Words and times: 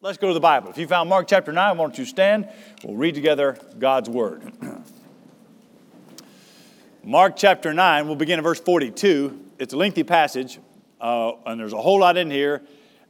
Let's 0.00 0.16
go 0.16 0.28
to 0.28 0.34
the 0.34 0.38
Bible. 0.38 0.70
If 0.70 0.78
you 0.78 0.86
found 0.86 1.10
Mark 1.10 1.26
chapter 1.26 1.50
9, 1.50 1.76
why 1.76 1.84
don't 1.84 1.98
you 1.98 2.04
stand? 2.04 2.48
We'll 2.84 2.94
read 2.94 3.16
together 3.16 3.58
God's 3.80 4.08
Word. 4.08 4.52
Mark 7.02 7.34
chapter 7.34 7.74
9, 7.74 8.06
we'll 8.06 8.14
begin 8.14 8.38
at 8.38 8.44
verse 8.44 8.60
42. 8.60 9.46
It's 9.58 9.74
a 9.74 9.76
lengthy 9.76 10.04
passage, 10.04 10.60
uh, 11.00 11.32
and 11.46 11.58
there's 11.58 11.72
a 11.72 11.82
whole 11.82 11.98
lot 11.98 12.16
in 12.16 12.30
here, 12.30 12.62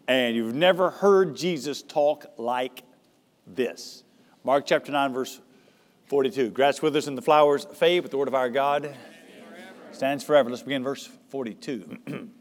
and 0.07 0.35
you've 0.35 0.55
never 0.55 0.89
heard 0.89 1.37
Jesus 1.37 1.83
talk 1.83 2.25
like 2.39 2.85
this. 3.47 4.03
Mark 4.43 4.65
chapter 4.65 4.91
9, 4.91 5.13
verse 5.13 5.43
42. 6.07 6.49
Grass 6.53 6.81
withers 6.81 7.07
and 7.07 7.19
the 7.19 7.23
flowers 7.23 7.67
fade, 7.67 8.01
but 8.01 8.11
the 8.11 8.17
word 8.17 8.29
of 8.29 8.35
our 8.35 8.49
God 8.49 8.97
stands 9.93 10.25
forever. 10.25 10.49
Let's 10.49 10.63
begin 10.63 10.83
verse 10.83 11.07
42. 11.29 12.31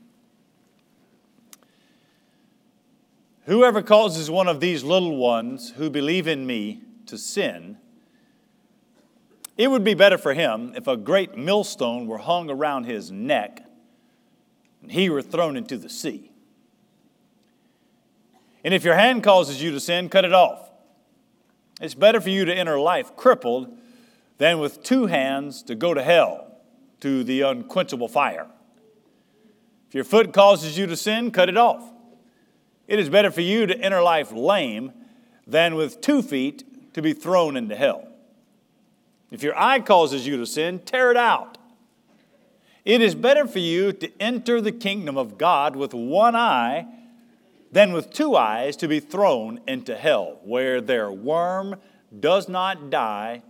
Whoever 3.48 3.82
causes 3.82 4.30
one 4.30 4.50
of 4.50 4.60
these 4.60 4.84
little 4.84 5.16
ones 5.16 5.72
who 5.78 5.90
believe 5.90 6.28
in 6.28 6.46
me 6.46 6.82
to 7.06 7.18
sin, 7.18 7.78
it 9.56 9.72
would 9.72 9.86
be 9.86 9.94
better 9.94 10.18
for 10.18 10.34
him 10.34 10.74
if 10.76 10.86
a 10.86 10.98
great 10.98 11.38
millstone 11.38 12.08
were 12.08 12.18
hung 12.18 12.50
around 12.50 12.84
his 12.84 13.10
neck 13.10 13.64
and 14.82 14.92
he 14.92 15.10
were 15.10 15.22
thrown 15.22 15.56
into 15.56 15.78
the 15.78 15.90
sea. 15.90 16.30
And 18.66 18.74
if 18.74 18.84
your 18.84 18.96
hand 18.96 19.24
causes 19.24 19.62
you 19.62 19.72
to 19.72 19.80
sin, 19.80 20.10
cut 20.10 20.26
it 20.26 20.34
off. 20.34 20.70
It's 21.80 21.96
better 21.96 22.20
for 22.20 22.30
you 22.30 22.44
to 22.44 22.54
enter 22.54 22.78
life 22.78 23.16
crippled 23.16 23.78
than 24.40 24.60
with 24.60 24.84
two 24.84 25.06
hands 25.06 25.64
to 25.64 25.76
go 25.76 25.94
to 25.94 26.04
hell, 26.04 26.52
to 27.00 27.24
the 27.24 27.42
unquenchable 27.44 28.10
fire. 28.10 28.48
If 29.88 29.96
your 29.96 30.04
foot 30.04 30.34
causes 30.34 30.78
you 30.78 30.86
to 30.88 30.98
sin, 30.98 31.32
cut 31.32 31.48
it 31.48 31.56
off. 31.56 31.94
It 32.88 33.00
is 33.00 33.10
better 33.10 33.32
for 33.32 33.42
you 33.42 33.66
to 33.66 33.78
enter 33.80 34.02
life 34.02 34.32
lame 34.32 34.94
than 35.46 35.76
with 35.76 36.02
two 36.02 36.22
feet 36.22 36.94
to 36.94 37.02
be 37.02 37.14
thrown 37.14 37.58
into 37.58 37.76
hell. 37.76 38.08
If 39.30 39.44
your 39.44 39.58
eye 39.58 39.82
causes 39.82 40.26
you 40.26 40.38
to 40.38 40.46
sin, 40.46 40.80
tear 40.80 41.12
it 41.12 41.18
out. 41.18 41.58
It 42.86 43.02
is 43.02 43.16
better 43.16 43.46
for 43.46 43.60
you 43.60 43.92
to 43.92 44.22
enter 44.22 44.62
the 44.62 44.72
kingdom 44.72 45.18
of 45.18 45.38
God 45.38 45.76
with 45.76 45.94
one 45.94 46.36
eye 46.36 46.88
than 47.72 47.92
with 47.92 48.14
two 48.14 48.38
eyes 48.38 48.78
to 48.78 48.88
be 48.88 49.02
thrown 49.02 49.60
into 49.68 49.96
hell, 49.96 50.40
where 50.44 50.80
their 50.80 51.12
worm 51.12 51.76
does 52.18 52.48
not 52.48 52.90
die 52.90 53.44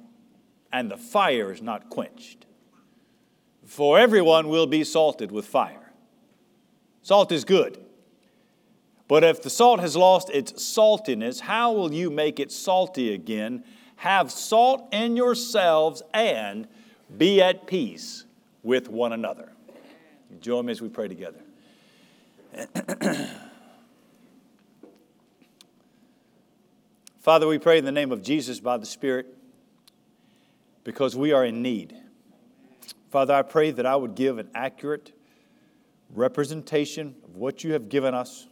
and 0.72 0.90
the 0.90 0.98
fire 0.98 1.52
is 1.52 1.62
not 1.62 1.90
quenched. 1.90 2.46
For 3.66 4.00
everyone 4.00 4.50
will 4.50 4.66
be 4.66 4.84
salted 4.84 5.32
with 5.32 5.46
fire. 5.46 5.94
Salt 7.04 7.32
is 7.32 7.46
good. 7.46 7.78
But 9.08 9.24
if 9.24 9.42
the 9.42 9.50
salt 9.50 9.80
has 9.80 9.96
lost 9.96 10.30
its 10.30 10.52
saltiness, 10.54 11.40
how 11.42 11.72
will 11.72 11.94
you 11.94 12.10
make 12.10 12.40
it 12.40 12.52
salty 12.52 13.14
again? 13.14 13.64
Have 13.98 14.32
salt 14.32 14.90
in 14.92 15.16
yourselves 15.16 16.04
and 16.14 16.68
be 17.18 17.42
at 17.42 17.68
peace 17.68 18.26
with 18.64 18.90
one 18.90 19.14
another. 19.14 19.54
Join 20.42 20.66
me 20.66 20.72
as 20.72 20.82
we 20.82 20.90
pray 20.90 21.08
together. 21.08 21.40
Father, 27.20 27.48
we 27.48 27.58
pray 27.60 27.78
in 27.78 27.86
the 27.86 27.92
name 27.92 28.12
of 28.12 28.22
Jesus 28.22 28.60
by 28.60 28.78
the 28.78 28.86
Spirit 28.86 29.28
because 30.84 31.16
we 31.16 31.32
are 31.32 31.46
in 31.46 31.62
need. 31.62 31.96
Father, 33.10 33.34
I 33.34 33.42
pray 33.42 33.72
that 33.72 33.86
I 33.86 33.96
would 33.96 34.16
give 34.16 34.38
an 34.38 34.50
accurate 34.54 35.14
representation 36.14 37.16
of 37.24 37.36
what 37.36 37.64
you 37.64 37.74
have 37.74 37.90
given 37.90 38.14
us 38.14 38.48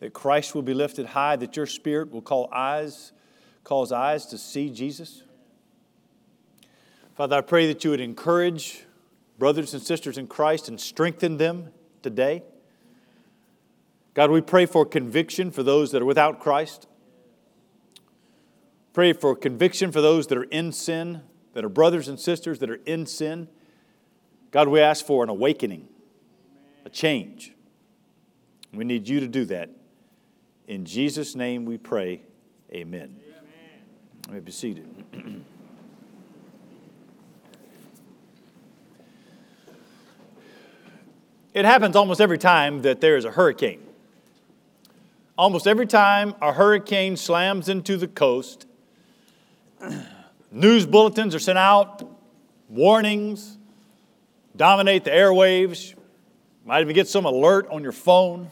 that 0.00 0.12
Christ 0.12 0.54
will 0.54 0.62
be 0.62 0.74
lifted 0.74 1.06
high, 1.06 1.36
that 1.36 1.56
your 1.56 1.66
spirit 1.66 2.10
will 2.10 2.22
call 2.22 2.48
eyes, 2.52 3.12
cause 3.64 3.92
eyes 3.92 4.26
to 4.26 4.38
see 4.38 4.70
Jesus. 4.70 5.22
Father, 7.14 7.36
I 7.36 7.40
pray 7.40 7.66
that 7.66 7.82
you 7.82 7.90
would 7.90 8.00
encourage 8.00 8.84
brothers 9.38 9.72
and 9.74 9.82
sisters 9.82 10.18
in 10.18 10.26
Christ 10.26 10.68
and 10.68 10.80
strengthen 10.80 11.38
them 11.38 11.70
today. 12.02 12.42
God, 14.14 14.30
we 14.30 14.40
pray 14.40 14.66
for 14.66 14.84
conviction 14.84 15.50
for 15.50 15.62
those 15.62 15.92
that 15.92 16.02
are 16.02 16.06
without 16.06 16.40
Christ. 16.40 16.86
Pray 18.92 19.12
for 19.12 19.36
conviction 19.36 19.92
for 19.92 20.00
those 20.00 20.26
that 20.28 20.38
are 20.38 20.44
in 20.44 20.72
sin, 20.72 21.22
that 21.52 21.64
are 21.64 21.68
brothers 21.68 22.08
and 22.08 22.18
sisters 22.18 22.58
that 22.60 22.70
are 22.70 22.80
in 22.86 23.04
sin. 23.04 23.48
God, 24.50 24.68
we 24.68 24.80
ask 24.80 25.04
for 25.04 25.22
an 25.22 25.28
awakening, 25.28 25.88
a 26.86 26.88
change. 26.88 27.52
We 28.72 28.84
need 28.84 29.06
you 29.06 29.20
to 29.20 29.28
do 29.28 29.44
that. 29.46 29.70
In 30.66 30.84
Jesus' 30.84 31.36
name 31.36 31.64
we 31.64 31.78
pray, 31.78 32.22
amen. 32.72 33.20
amen. 34.28 34.32
May 34.32 34.40
be 34.40 34.50
seated. 34.50 34.88
it 41.54 41.64
happens 41.64 41.94
almost 41.94 42.20
every 42.20 42.38
time 42.38 42.82
that 42.82 43.00
there 43.00 43.16
is 43.16 43.24
a 43.24 43.30
hurricane. 43.30 43.80
Almost 45.38 45.68
every 45.68 45.86
time 45.86 46.34
a 46.42 46.52
hurricane 46.52 47.16
slams 47.16 47.68
into 47.68 47.96
the 47.96 48.08
coast, 48.08 48.66
news 50.50 50.84
bulletins 50.84 51.34
are 51.34 51.38
sent 51.38 51.58
out, 51.58 52.02
warnings 52.68 53.56
dominate 54.56 55.04
the 55.04 55.10
airwaves. 55.10 55.94
Might 56.64 56.80
even 56.80 56.94
get 56.94 57.06
some 57.06 57.24
alert 57.24 57.68
on 57.70 57.82
your 57.82 57.92
phone. 57.92 58.50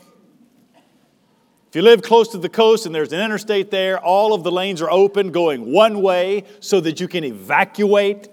If 1.74 1.78
you 1.78 1.82
live 1.82 2.02
close 2.02 2.28
to 2.28 2.38
the 2.38 2.48
coast 2.48 2.86
and 2.86 2.94
there's 2.94 3.12
an 3.12 3.20
interstate 3.20 3.72
there, 3.72 3.98
all 3.98 4.32
of 4.32 4.44
the 4.44 4.52
lanes 4.52 4.80
are 4.80 4.88
open 4.88 5.32
going 5.32 5.72
one 5.72 6.02
way 6.02 6.44
so 6.60 6.78
that 6.78 7.00
you 7.00 7.08
can 7.08 7.24
evacuate, 7.24 8.28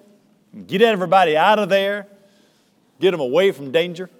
get 0.67 0.83
everybody 0.83 1.35
out 1.35 1.57
of 1.57 1.67
there, 1.67 2.05
get 2.99 3.09
them 3.09 3.19
away 3.19 3.51
from 3.51 3.71
danger. 3.71 4.11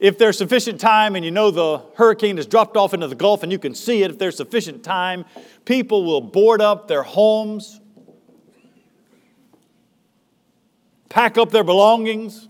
If 0.00 0.18
there's 0.18 0.36
sufficient 0.36 0.80
time 0.80 1.16
and 1.16 1.24
you 1.24 1.30
know 1.30 1.50
the 1.50 1.82
hurricane 1.94 2.36
has 2.36 2.44
dropped 2.44 2.76
off 2.76 2.92
into 2.92 3.08
the 3.08 3.14
Gulf 3.14 3.42
and 3.42 3.50
you 3.50 3.58
can 3.58 3.74
see 3.74 4.02
it, 4.02 4.10
if 4.10 4.18
there's 4.18 4.36
sufficient 4.36 4.84
time, 4.84 5.24
people 5.64 6.04
will 6.04 6.20
board 6.20 6.60
up 6.60 6.88
their 6.88 7.04
homes, 7.04 7.80
pack 11.08 11.38
up 11.38 11.52
their 11.52 11.64
belongings. 11.64 12.48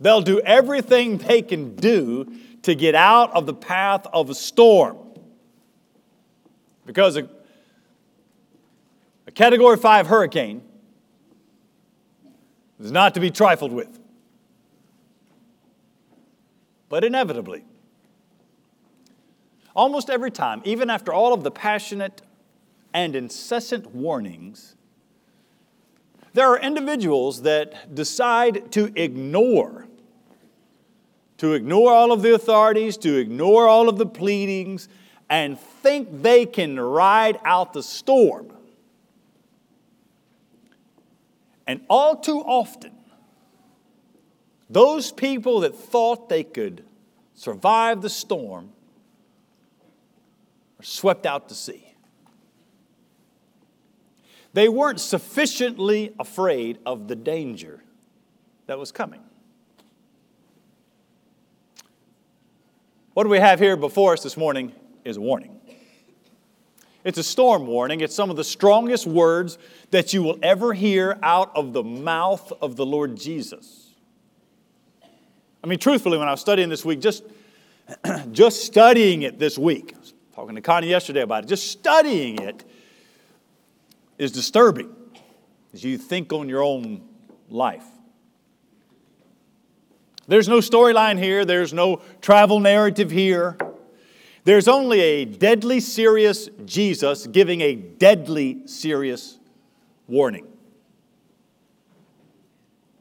They'll 0.00 0.22
do 0.22 0.40
everything 0.40 1.18
they 1.18 1.42
can 1.42 1.76
do 1.76 2.32
to 2.66 2.74
get 2.74 2.96
out 2.96 3.32
of 3.32 3.46
the 3.46 3.54
path 3.54 4.08
of 4.12 4.28
a 4.28 4.34
storm. 4.34 4.98
Because 6.84 7.16
a, 7.16 7.28
a 9.28 9.30
category 9.30 9.76
5 9.76 10.08
hurricane 10.08 10.62
is 12.80 12.90
not 12.90 13.14
to 13.14 13.20
be 13.20 13.30
trifled 13.30 13.72
with. 13.72 14.00
But 16.88 17.04
inevitably, 17.04 17.64
almost 19.74 20.10
every 20.10 20.32
time, 20.32 20.60
even 20.64 20.90
after 20.90 21.12
all 21.12 21.32
of 21.32 21.44
the 21.44 21.52
passionate 21.52 22.20
and 22.92 23.14
incessant 23.14 23.94
warnings, 23.94 24.74
there 26.32 26.48
are 26.48 26.58
individuals 26.58 27.42
that 27.42 27.94
decide 27.94 28.72
to 28.72 28.92
ignore 29.00 29.86
to 31.38 31.52
ignore 31.52 31.92
all 31.92 32.12
of 32.12 32.22
the 32.22 32.34
authorities, 32.34 32.96
to 32.98 33.16
ignore 33.16 33.68
all 33.68 33.88
of 33.88 33.98
the 33.98 34.06
pleadings, 34.06 34.88
and 35.28 35.58
think 35.58 36.22
they 36.22 36.46
can 36.46 36.78
ride 36.78 37.38
out 37.44 37.72
the 37.72 37.82
storm. 37.82 38.52
And 41.66 41.80
all 41.90 42.16
too 42.16 42.38
often, 42.38 42.92
those 44.70 45.12
people 45.12 45.60
that 45.60 45.74
thought 45.76 46.28
they 46.28 46.44
could 46.44 46.84
survive 47.34 48.02
the 48.02 48.10
storm 48.10 48.72
are 50.80 50.84
swept 50.84 51.26
out 51.26 51.48
to 51.48 51.54
sea. 51.54 51.94
They 54.52 54.68
weren't 54.68 55.00
sufficiently 55.00 56.14
afraid 56.18 56.78
of 56.86 57.08
the 57.08 57.16
danger 57.16 57.82
that 58.66 58.78
was 58.78 58.90
coming. 58.90 59.20
What 63.16 63.26
we 63.28 63.38
have 63.38 63.58
here 63.60 63.78
before 63.78 64.12
us 64.12 64.22
this 64.22 64.36
morning 64.36 64.72
is 65.02 65.16
a 65.16 65.22
warning. 65.22 65.58
It's 67.02 67.16
a 67.16 67.22
storm 67.22 67.66
warning. 67.66 68.02
It's 68.02 68.14
some 68.14 68.28
of 68.28 68.36
the 68.36 68.44
strongest 68.44 69.06
words 69.06 69.56
that 69.90 70.12
you 70.12 70.22
will 70.22 70.38
ever 70.42 70.74
hear 70.74 71.18
out 71.22 71.50
of 71.56 71.72
the 71.72 71.82
mouth 71.82 72.52
of 72.60 72.76
the 72.76 72.84
Lord 72.84 73.16
Jesus. 73.16 73.94
I 75.64 75.66
mean, 75.66 75.78
truthfully, 75.78 76.18
when 76.18 76.28
I 76.28 76.32
was 76.32 76.42
studying 76.42 76.68
this 76.68 76.84
week, 76.84 77.00
just, 77.00 77.24
just 78.32 78.64
studying 78.64 79.22
it 79.22 79.38
this 79.38 79.56
week, 79.56 79.94
I 79.96 79.98
was 79.98 80.12
talking 80.34 80.54
to 80.54 80.60
Connie 80.60 80.90
yesterday 80.90 81.22
about 81.22 81.44
it, 81.44 81.46
just 81.46 81.70
studying 81.70 82.42
it 82.42 82.64
is 84.18 84.30
disturbing 84.30 84.94
as 85.72 85.82
you 85.82 85.96
think 85.96 86.34
on 86.34 86.50
your 86.50 86.62
own 86.62 87.00
life. 87.48 87.95
There's 90.28 90.48
no 90.48 90.58
storyline 90.58 91.18
here, 91.18 91.44
there's 91.44 91.72
no 91.72 92.02
travel 92.20 92.60
narrative 92.60 93.10
here. 93.10 93.56
There's 94.44 94.68
only 94.68 95.00
a 95.00 95.24
deadly 95.24 95.80
serious 95.80 96.48
Jesus 96.64 97.26
giving 97.26 97.60
a 97.62 97.74
deadly 97.74 98.66
serious 98.66 99.38
warning. 100.06 100.46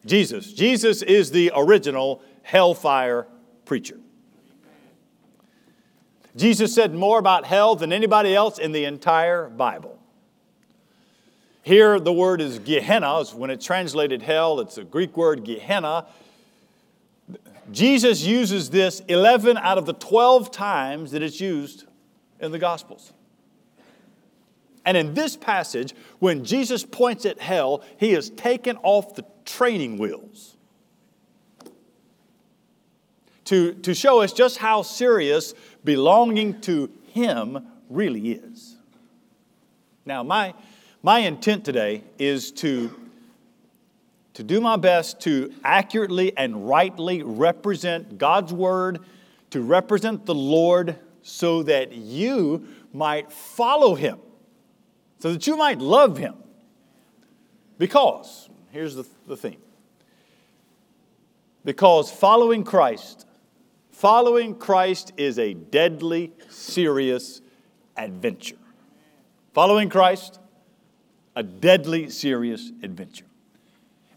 Jesus. 0.06 0.51
Jesus 0.54 1.01
is 1.01 1.31
the 1.31 1.51
original 1.56 2.22
hellfire 2.44 3.28
preacher. 3.66 4.00
Jesus 6.36 6.74
said 6.74 6.94
more 6.94 7.18
about 7.18 7.45
hell 7.45 7.75
than 7.75 7.94
anybody 7.94 8.36
else 8.36 8.60
in 8.60 8.71
the 8.71 8.86
entire 8.86 9.48
Bible. 9.48 9.98
Here, 11.63 12.00
the 12.00 12.13
word 12.13 12.42
is 12.42 12.60
Gehenna. 12.60 13.24
When 13.33 13.50
it's 13.50 13.66
translated 13.66 14.21
hell, 14.21 14.60
it's 14.60 14.78
a 14.78 14.83
Greek 14.83 15.16
word, 15.16 15.44
Gehenna. 15.44 16.06
Jesus 17.71 18.23
uses 18.23 18.69
this 18.69 19.01
11 19.07 19.57
out 19.57 19.77
of 19.77 19.85
the 19.85 19.94
12 19.94 20.51
times 20.51 21.12
that 21.12 21.23
it's 21.23 21.41
used 21.41 21.85
in 22.39 22.51
the 22.51 22.59
Gospels. 22.59 23.12
And 24.85 24.95
in 24.95 25.15
this 25.15 25.35
passage, 25.35 25.95
when 26.19 26.45
Jesus 26.45 26.85
points 26.85 27.25
at 27.25 27.39
hell, 27.39 27.83
he 27.97 28.12
has 28.13 28.29
taken 28.29 28.77
off 28.83 29.15
the 29.15 29.25
training 29.44 29.97
wheels 29.97 30.56
to, 33.45 33.73
to 33.73 33.94
show 33.94 34.21
us 34.21 34.33
just 34.33 34.57
how 34.57 34.81
serious 34.81 35.53
belonging 35.83 36.61
to 36.61 36.91
him 37.13 37.65
really 37.89 38.31
is. 38.31 38.75
Now, 40.06 40.23
my, 40.23 40.53
my 41.01 41.19
intent 41.19 41.65
today 41.65 42.03
is 42.19 42.51
to, 42.53 42.94
to 44.35 44.43
do 44.43 44.61
my 44.61 44.75
best 44.75 45.21
to 45.21 45.51
accurately 45.63 46.37
and 46.37 46.67
rightly 46.67 47.23
represent 47.23 48.17
God's 48.17 48.53
Word, 48.53 48.99
to 49.49 49.61
represent 49.61 50.25
the 50.25 50.35
Lord 50.35 50.97
so 51.21 51.63
that 51.63 51.93
you 51.93 52.67
might 52.93 53.31
follow 53.31 53.95
Him, 53.95 54.19
so 55.19 55.33
that 55.33 55.47
you 55.47 55.57
might 55.57 55.79
love 55.79 56.17
Him. 56.17 56.35
Because, 57.77 58.49
here's 58.71 58.95
the, 58.95 59.05
the 59.25 59.35
theme 59.35 59.57
because 61.63 62.11
following 62.11 62.63
Christ, 62.63 63.25
following 63.89 64.53
Christ 64.53 65.13
is 65.17 65.39
a 65.39 65.53
deadly, 65.55 66.31
serious 66.49 67.41
adventure. 67.97 68.57
Following 69.53 69.89
Christ, 69.89 70.39
a 71.35 71.41
deadly, 71.41 72.09
serious 72.09 72.71
adventure. 72.83 73.25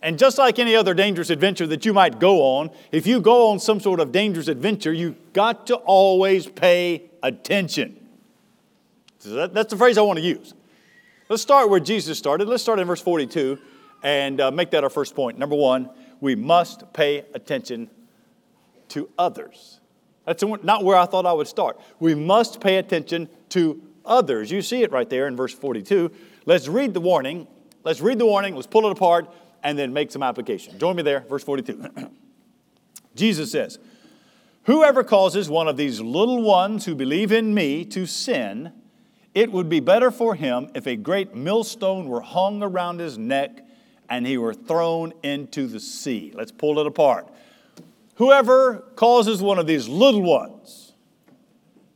And 0.00 0.18
just 0.18 0.38
like 0.38 0.58
any 0.58 0.76
other 0.76 0.94
dangerous 0.94 1.30
adventure 1.30 1.66
that 1.66 1.84
you 1.84 1.92
might 1.92 2.20
go 2.20 2.42
on, 2.42 2.70
if 2.92 3.06
you 3.06 3.20
go 3.20 3.48
on 3.48 3.58
some 3.58 3.80
sort 3.80 3.98
of 3.98 4.12
dangerous 4.12 4.48
adventure, 4.48 4.92
you've 4.92 5.32
got 5.32 5.66
to 5.68 5.76
always 5.76 6.46
pay 6.46 7.10
attention. 7.22 8.06
So 9.18 9.30
that, 9.30 9.54
that's 9.54 9.70
the 9.70 9.76
phrase 9.76 9.98
I 9.98 10.02
want 10.02 10.18
to 10.18 10.24
use. 10.24 10.54
Let's 11.28 11.42
start 11.42 11.68
where 11.68 11.80
Jesus 11.80 12.16
started. 12.16 12.48
Let's 12.48 12.62
start 12.62 12.78
in 12.78 12.86
verse 12.86 13.00
42 13.00 13.58
and 14.02 14.40
uh, 14.40 14.50
make 14.52 14.70
that 14.70 14.84
our 14.84 14.90
first 14.90 15.16
point. 15.16 15.36
Number 15.36 15.56
one, 15.56 15.90
we 16.20 16.36
must 16.36 16.92
pay 16.92 17.24
attention 17.34 17.90
to 18.90 19.10
others. 19.18 19.80
That's 20.24 20.44
not 20.62 20.84
where 20.84 20.96
I 20.96 21.06
thought 21.06 21.26
I 21.26 21.32
would 21.32 21.48
start. 21.48 21.80
We 21.98 22.14
must 22.14 22.60
pay 22.60 22.76
attention 22.76 23.28
to 23.50 23.82
others. 24.04 24.50
You 24.50 24.62
see 24.62 24.82
it 24.82 24.92
right 24.92 25.08
there 25.08 25.26
in 25.26 25.36
verse 25.36 25.52
42. 25.52 26.10
Let's 26.46 26.68
read 26.68 26.94
the 26.94 27.00
warning. 27.00 27.48
Let's 27.82 28.00
read 28.00 28.18
the 28.18 28.26
warning. 28.26 28.54
Let's 28.54 28.66
pull 28.66 28.86
it 28.86 28.92
apart 28.92 29.28
and 29.62 29.78
then 29.78 29.92
make 29.92 30.10
some 30.10 30.22
application. 30.22 30.78
Join 30.78 30.96
me 30.96 31.02
there, 31.02 31.20
verse 31.28 31.44
42. 31.44 31.84
Jesus 33.14 33.52
says, 33.52 33.78
Whoever 34.64 35.02
causes 35.02 35.48
one 35.48 35.66
of 35.66 35.76
these 35.76 36.00
little 36.00 36.42
ones 36.42 36.84
who 36.84 36.94
believe 36.94 37.32
in 37.32 37.54
me 37.54 37.84
to 37.86 38.06
sin, 38.06 38.72
it 39.34 39.50
would 39.50 39.68
be 39.68 39.80
better 39.80 40.10
for 40.10 40.34
him 40.34 40.68
if 40.74 40.86
a 40.86 40.96
great 40.96 41.34
millstone 41.34 42.06
were 42.06 42.20
hung 42.20 42.62
around 42.62 43.00
his 43.00 43.16
neck 43.16 43.60
and 44.10 44.26
he 44.26 44.36
were 44.38 44.54
thrown 44.54 45.12
into 45.22 45.66
the 45.66 45.80
sea. 45.80 46.32
Let's 46.34 46.52
pull 46.52 46.78
it 46.78 46.86
apart. 46.86 47.28
Whoever 48.16 48.78
causes 48.96 49.40
one 49.40 49.58
of 49.58 49.66
these 49.66 49.88
little 49.88 50.22
ones 50.22 50.92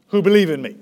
who 0.09 0.23
believe 0.23 0.51
in 0.51 0.63
me, 0.63 0.77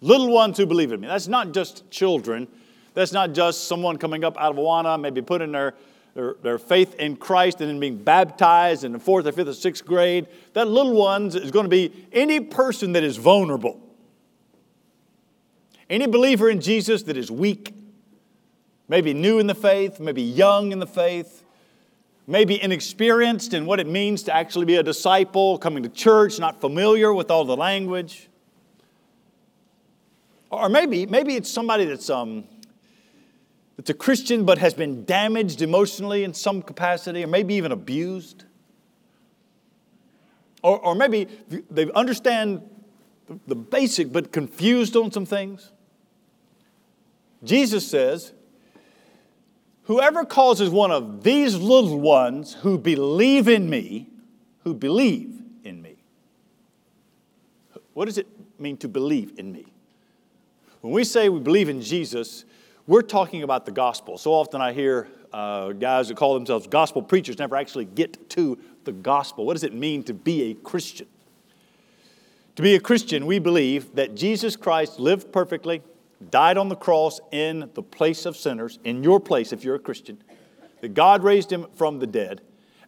little 0.00 0.32
ones 0.32 0.56
who 0.56 0.66
believe 0.66 0.92
in 0.92 1.00
me, 1.00 1.08
that's 1.08 1.28
not 1.28 1.52
just 1.52 1.90
children, 1.90 2.48
that's 2.94 3.12
not 3.12 3.32
just 3.32 3.68
someone 3.68 3.98
coming 3.98 4.24
up 4.24 4.38
out 4.38 4.52
of 4.52 4.56
Awana, 4.56 4.98
maybe 4.98 5.20
putting 5.20 5.52
their, 5.52 5.74
their, 6.16 6.34
their 6.42 6.58
faith 6.58 6.94
in 6.94 7.14
Christ 7.14 7.60
and 7.60 7.68
then 7.68 7.78
being 7.78 7.98
baptized 8.02 8.84
in 8.84 8.92
the 8.92 8.98
fourth 8.98 9.26
or 9.26 9.32
fifth 9.32 9.48
or 9.48 9.52
sixth 9.52 9.84
grade. 9.84 10.26
That 10.54 10.66
little 10.66 10.94
ones 10.94 11.34
is 11.34 11.50
going 11.50 11.66
to 11.66 11.70
be 11.70 11.92
any 12.10 12.40
person 12.40 12.92
that 12.92 13.04
is 13.04 13.18
vulnerable. 13.18 13.78
Any 15.90 16.06
believer 16.06 16.48
in 16.48 16.62
Jesus 16.62 17.02
that 17.02 17.18
is 17.18 17.30
weak, 17.30 17.74
maybe 18.88 19.12
new 19.12 19.38
in 19.38 19.46
the 19.46 19.54
faith, 19.54 20.00
maybe 20.00 20.22
young 20.22 20.72
in 20.72 20.78
the 20.78 20.86
faith, 20.86 21.44
maybe 22.26 22.60
inexperienced 22.60 23.52
in 23.52 23.66
what 23.66 23.78
it 23.78 23.86
means 23.86 24.22
to 24.22 24.34
actually 24.34 24.64
be 24.64 24.76
a 24.76 24.82
disciple, 24.82 25.58
coming 25.58 25.82
to 25.82 25.90
church, 25.90 26.38
not 26.38 26.62
familiar 26.62 27.12
with 27.12 27.30
all 27.30 27.44
the 27.44 27.56
language. 27.56 28.30
Or 30.50 30.70
maybe, 30.70 31.04
maybe 31.04 31.36
it's 31.36 31.50
somebody 31.50 31.84
that's, 31.84 32.08
um, 32.08 32.44
that's 33.76 33.90
a 33.90 33.94
Christian 33.94 34.44
but 34.44 34.58
has 34.58 34.74
been 34.74 35.04
damaged 35.04 35.60
emotionally 35.60 36.24
in 36.24 36.32
some 36.34 36.62
capacity, 36.62 37.22
or 37.22 37.26
maybe 37.26 37.54
even 37.54 37.72
abused. 37.72 38.44
Or, 40.62 40.78
or 40.80 40.94
maybe 40.94 41.28
they 41.70 41.90
understand 41.92 42.62
the 43.46 43.54
basic 43.54 44.12
but 44.12 44.32
confused 44.32 44.96
on 44.96 45.12
some 45.12 45.26
things. 45.26 45.72
Jesus 47.44 47.86
says, 47.86 48.32
Whoever 49.84 50.24
causes 50.24 50.68
one 50.68 50.90
of 50.90 51.22
these 51.22 51.54
little 51.54 52.00
ones 52.00 52.54
who 52.54 52.76
believe 52.76 53.46
in 53.46 53.70
me, 53.70 54.08
who 54.64 54.74
believe 54.74 55.40
in 55.62 55.80
me. 55.80 55.94
What 57.92 58.06
does 58.06 58.18
it 58.18 58.26
mean 58.58 58.78
to 58.78 58.88
believe 58.88 59.38
in 59.38 59.52
me? 59.52 59.66
When 60.80 60.92
we 60.92 61.04
say 61.04 61.28
we 61.28 61.38
believe 61.38 61.68
in 61.68 61.82
Jesus, 61.82 62.44
we're 62.86 63.02
talking 63.02 63.42
about 63.42 63.66
the 63.66 63.72
gospel. 63.72 64.16
So 64.16 64.32
often 64.32 64.60
I 64.60 64.72
hear 64.72 65.08
uh, 65.32 65.72
guys 65.72 66.08
that 66.08 66.16
call 66.16 66.34
themselves 66.34 66.66
gospel 66.66 67.02
preachers 67.02 67.38
never 67.38 67.56
actually 67.56 67.84
get 67.84 68.30
to 68.30 68.58
the 68.84 68.92
gospel. 68.92 69.44
What 69.44 69.54
does 69.54 69.64
it 69.64 69.74
mean 69.74 70.04
to 70.04 70.14
be 70.14 70.50
a 70.50 70.54
Christian? 70.54 71.08
To 72.54 72.62
be 72.62 72.74
a 72.74 72.80
Christian, 72.80 73.26
we 73.26 73.38
believe 73.38 73.94
that 73.96 74.14
Jesus 74.14 74.56
Christ 74.56 74.98
lived 74.98 75.32
perfectly, 75.32 75.82
died 76.30 76.56
on 76.56 76.68
the 76.68 76.76
cross 76.76 77.20
in 77.32 77.70
the 77.74 77.82
place 77.82 78.24
of 78.24 78.36
sinners, 78.36 78.78
in 78.84 79.02
your 79.02 79.20
place 79.20 79.52
if 79.52 79.62
you're 79.64 79.74
a 79.74 79.80
Christian, 79.80 80.22
that 80.80 80.94
God 80.94 81.22
raised 81.22 81.52
him 81.52 81.66
from 81.74 81.98
the 81.98 82.06
dead. 82.06 82.40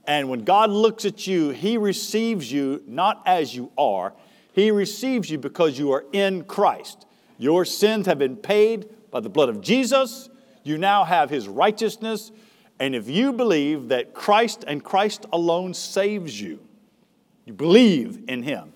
And 0.07 0.31
when 0.31 0.45
God 0.45 0.71
looks 0.71 1.05
at 1.05 1.27
you, 1.27 1.51
he 1.51 1.77
receives 1.77 2.51
you 2.51 2.83
not 2.87 3.23
as 3.27 3.55
you 3.55 3.71
are, 3.77 4.15
he 4.53 4.71
receives 4.71 5.29
you 5.29 5.39
because 5.39 5.79
you 5.79 5.93
are 5.93 6.05
in 6.13 6.45
Christ. 6.45 7.05
Your 7.37 7.65
sins 7.65 8.07
have 8.07 8.19
been 8.19 8.37
paid 8.37 8.89
by 9.11 9.21
the 9.21 9.29
blood 9.29 9.49
of 9.49 9.61
Jesus. 9.61 10.29
You 10.65 10.79
now 10.79 11.05
have 11.05 11.31
his 11.31 11.49
righteousness. 11.49 12.33
And 12.81 12.95
if 12.95 13.09
you 13.09 13.33
believe 13.33 13.89
that 13.89 14.15
Christ 14.15 14.65
and 14.67 14.83
Christ 14.83 15.27
alone 15.33 15.75
saves 15.75 16.41
you, 16.41 16.61
you 17.45 17.53
believe 17.53 18.25
in 18.29 18.43
him. 18.43 18.73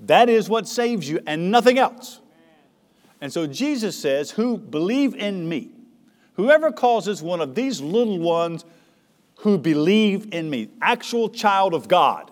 That 0.00 0.28
is 0.28 0.48
what 0.48 0.66
saves 0.68 1.08
you 1.08 1.20
and 1.26 1.50
nothing 1.50 1.78
else. 1.78 2.20
And 3.20 3.32
so 3.32 3.46
Jesus 3.46 3.96
says, 3.96 4.32
Who 4.32 4.58
believe 4.58 5.14
in 5.14 5.48
me, 5.48 5.70
whoever 6.34 6.72
causes 6.72 7.22
one 7.22 7.40
of 7.40 7.54
these 7.54 7.80
little 7.80 8.18
ones 8.18 8.64
who 9.36 9.58
believe 9.58 10.34
in 10.34 10.50
me, 10.50 10.68
actual 10.80 11.28
child 11.28 11.72
of 11.72 11.86
God. 11.86 12.31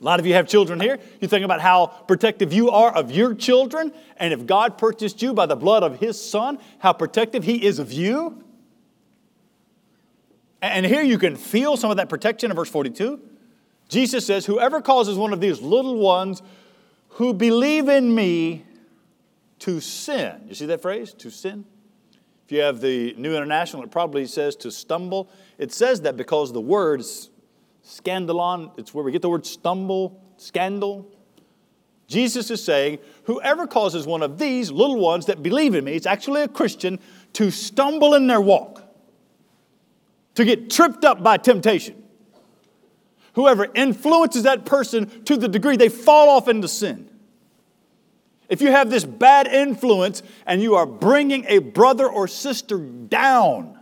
A 0.00 0.04
lot 0.04 0.20
of 0.20 0.26
you 0.26 0.34
have 0.34 0.46
children 0.46 0.78
here. 0.80 0.98
You 1.20 1.26
think 1.26 1.44
about 1.44 1.60
how 1.60 1.86
protective 1.86 2.52
you 2.52 2.70
are 2.70 2.94
of 2.94 3.10
your 3.10 3.34
children, 3.34 3.92
and 4.16 4.32
if 4.32 4.46
God 4.46 4.78
purchased 4.78 5.22
you 5.22 5.34
by 5.34 5.46
the 5.46 5.56
blood 5.56 5.82
of 5.82 5.98
His 5.98 6.22
Son, 6.22 6.58
how 6.78 6.92
protective 6.92 7.44
He 7.44 7.64
is 7.64 7.78
of 7.78 7.92
you. 7.92 8.44
And 10.62 10.86
here 10.86 11.02
you 11.02 11.18
can 11.18 11.36
feel 11.36 11.76
some 11.76 11.90
of 11.90 11.96
that 11.96 12.08
protection 12.08 12.50
in 12.50 12.56
verse 12.56 12.70
42. 12.70 13.20
Jesus 13.88 14.26
says, 14.26 14.46
Whoever 14.46 14.80
causes 14.80 15.16
one 15.16 15.32
of 15.32 15.40
these 15.40 15.60
little 15.60 15.96
ones 15.96 16.42
who 17.10 17.32
believe 17.32 17.88
in 17.88 18.14
me 18.14 18.64
to 19.60 19.80
sin. 19.80 20.44
You 20.46 20.54
see 20.54 20.66
that 20.66 20.82
phrase? 20.82 21.12
To 21.14 21.30
sin? 21.30 21.64
If 22.44 22.52
you 22.52 22.60
have 22.60 22.80
the 22.80 23.14
New 23.18 23.34
International, 23.36 23.82
it 23.82 23.90
probably 23.90 24.26
says 24.26 24.56
to 24.56 24.70
stumble. 24.70 25.28
It 25.58 25.72
says 25.72 26.02
that 26.02 26.16
because 26.16 26.52
the 26.52 26.60
word 26.60 27.04
scandalon, 27.88 28.78
it's 28.78 28.92
where 28.92 29.02
we 29.02 29.10
get 29.10 29.22
the 29.22 29.30
word 29.30 29.46
stumble, 29.46 30.22
scandal. 30.36 31.10
Jesus 32.06 32.50
is 32.50 32.62
saying, 32.62 32.98
whoever 33.24 33.66
causes 33.66 34.06
one 34.06 34.22
of 34.22 34.38
these 34.38 34.70
little 34.70 34.98
ones 34.98 35.26
that 35.26 35.42
believe 35.42 35.74
in 35.74 35.84
me, 35.84 35.94
it's 35.94 36.06
actually 36.06 36.42
a 36.42 36.48
Christian, 36.48 37.00
to 37.32 37.50
stumble 37.50 38.14
in 38.14 38.26
their 38.26 38.40
walk, 38.40 38.82
to 40.34 40.44
get 40.44 40.70
tripped 40.70 41.04
up 41.04 41.22
by 41.22 41.36
temptation. 41.38 42.04
whoever 43.38 43.68
influences 43.72 44.42
that 44.42 44.64
person 44.64 45.24
to 45.24 45.36
the 45.36 45.46
degree 45.46 45.76
they 45.76 45.88
fall 45.88 46.28
off 46.28 46.48
into 46.48 46.66
sin. 46.66 47.08
If 48.48 48.60
you 48.60 48.72
have 48.72 48.90
this 48.90 49.04
bad 49.04 49.46
influence 49.46 50.24
and 50.44 50.60
you 50.60 50.74
are 50.74 50.86
bringing 50.86 51.44
a 51.46 51.60
brother 51.60 52.08
or 52.08 52.26
sister 52.26 52.78
down, 52.78 53.77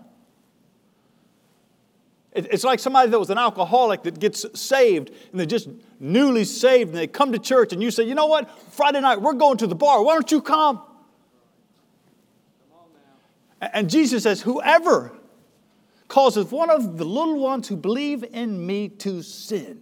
it's 2.36 2.64
like 2.64 2.78
somebody 2.78 3.10
that 3.10 3.18
was 3.18 3.30
an 3.30 3.38
alcoholic 3.38 4.02
that 4.02 4.20
gets 4.20 4.44
saved 4.58 5.10
and 5.30 5.40
they're 5.40 5.46
just 5.46 5.68
newly 5.98 6.44
saved 6.44 6.90
and 6.90 6.98
they 6.98 7.06
come 7.06 7.32
to 7.32 7.38
church 7.38 7.72
and 7.72 7.82
you 7.82 7.90
say, 7.90 8.04
you 8.04 8.14
know 8.14 8.26
what, 8.26 8.50
Friday 8.72 9.00
night 9.00 9.20
we're 9.20 9.32
going 9.32 9.56
to 9.58 9.66
the 9.66 9.74
bar. 9.74 10.02
Why 10.02 10.14
don't 10.14 10.30
you 10.30 10.42
come? 10.42 10.82
And 13.60 13.88
Jesus 13.88 14.22
says, 14.22 14.42
whoever 14.42 15.12
causes 16.08 16.50
one 16.50 16.70
of 16.70 16.98
the 16.98 17.04
little 17.04 17.38
ones 17.38 17.68
who 17.68 17.76
believe 17.76 18.22
in 18.22 18.64
me 18.64 18.88
to 18.88 19.22
sin. 19.22 19.80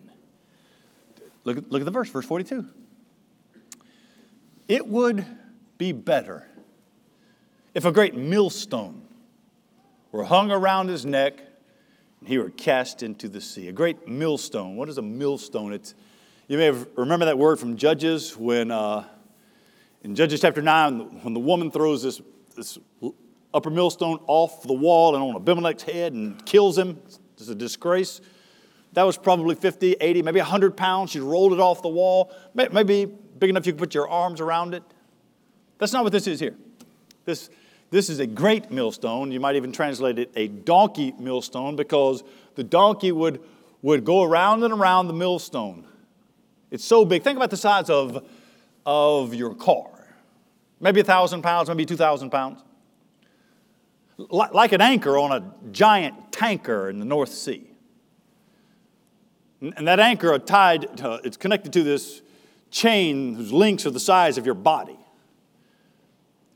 Look, 1.43 1.57
look 1.69 1.83
at 1.83 1.85
the 1.85 1.91
verse, 1.91 2.09
verse 2.09 2.25
42. 2.25 2.67
It 4.69 4.87
would 4.87 5.27
be 5.77 5.93
better 5.93 6.49
if 7.75 7.85
a 7.85 7.93
great 7.93 8.15
millstone 8.15 9.03
were 10.13 10.25
hung 10.25 10.51
around 10.51 10.89
his 10.89 11.05
neck 11.05 11.41
and 12.25 12.31
he 12.31 12.39
were 12.39 12.49
cast 12.49 13.03
into 13.03 13.29
the 13.29 13.39
sea. 13.39 13.69
A 13.69 13.73
great 13.73 14.09
millstone. 14.09 14.77
What 14.77 14.89
is 14.89 14.97
a 14.97 15.03
millstone? 15.03 15.75
It's, 15.75 15.95
you 16.49 16.57
may 16.57 16.65
have, 16.65 16.89
remember 16.97 17.27
that 17.27 17.37
word 17.37 17.61
from 17.61 17.77
Judges 17.77 18.35
when, 18.35 18.71
uh, 18.71 19.05
in 20.03 20.15
Judges 20.15 20.41
chapter 20.41 20.63
9, 20.63 21.21
when 21.23 21.35
the 21.35 21.41
woman 21.41 21.71
throws 21.71 22.03
this, 22.03 22.23
this 22.57 22.79
upper 23.53 23.69
millstone 23.69 24.21
off 24.27 24.63
the 24.63 24.73
wall 24.73 25.15
and 25.15 25.23
on 25.23 25.37
Abimelech's 25.37 25.83
head 25.83 26.15
and 26.15 26.43
kills 26.47 26.79
him. 26.79 26.99
It's 27.37 27.49
a 27.49 27.55
disgrace. 27.55 28.23
That 28.95 29.03
was 29.03 29.19
probably 29.19 29.55
50, 29.55 29.97
80, 30.01 30.23
maybe 30.23 30.41
100 30.41 30.79
pounds. 30.79 31.11
She 31.11 31.21
rolled 31.21 31.53
it 31.53 31.61
off 31.61 31.83
the 31.83 31.91
wall. 31.91 32.33
Maybe 32.55 33.05
big 33.05 33.51
enough 33.51 33.67
you 33.67 33.73
could 33.73 33.81
put 33.81 33.95
your 33.95 34.09
arms 34.09 34.41
around 34.41 34.73
it. 34.73 34.83
That's 35.77 35.93
not 35.93 36.05
what 36.05 36.13
this 36.13 36.27
is 36.27 36.41
here. 36.41 36.57
This, 37.27 37.51
this 37.95 38.11
is 38.11 38.19
a 38.19 38.27
great 38.27 38.73
millstone. 38.73 39.31
You 39.31 39.39
might 39.39 39.55
even 39.55 39.71
translate 39.71 40.19
it 40.19 40.33
a 40.35 40.49
donkey 40.49 41.15
millstone 41.17 41.77
because 41.77 42.25
the 42.57 42.65
donkey 42.65 43.13
would, 43.13 43.41
would 43.83 44.05
go 44.05 44.25
around 44.25 44.65
and 44.65 44.75
around 44.75 45.07
the 45.07 45.13
millstone. 45.13 45.87
It's 46.73 46.85
so 46.85 47.05
big. 47.05 47.23
Think 47.23 47.37
about 47.37 47.51
the 47.51 47.57
size 47.57 47.89
of, 47.89 48.27
of 48.85 49.33
your 49.33 49.55
car. 49.55 49.91
Maybe 50.81 50.99
a 50.99 51.05
thousand 51.05 51.43
pounds, 51.43 51.69
maybe 51.69 51.87
2,000 51.87 52.31
pounds. 52.31 52.65
Like 54.19 54.73
an 54.73 54.81
anchor 54.81 55.17
on 55.17 55.31
a 55.31 55.55
giant 55.71 56.33
tanker 56.33 56.91
in 56.91 56.99
the 56.99 57.05
North 57.05 57.33
Sea. 57.33 57.71
And 59.61 59.87
that 59.87 60.01
anchor 60.01 60.33
are 60.33 60.41
tied, 60.41 60.97
to, 60.97 61.21
it's 61.23 61.37
connected 61.37 61.73
to 61.75 61.85
this 61.85 62.23
chain 62.73 63.37
whose 63.37 63.53
links 63.53 63.87
are 63.87 63.91
the 63.91 64.01
size 64.01 64.37
of 64.37 64.45
your 64.45 64.57
body. 64.57 64.99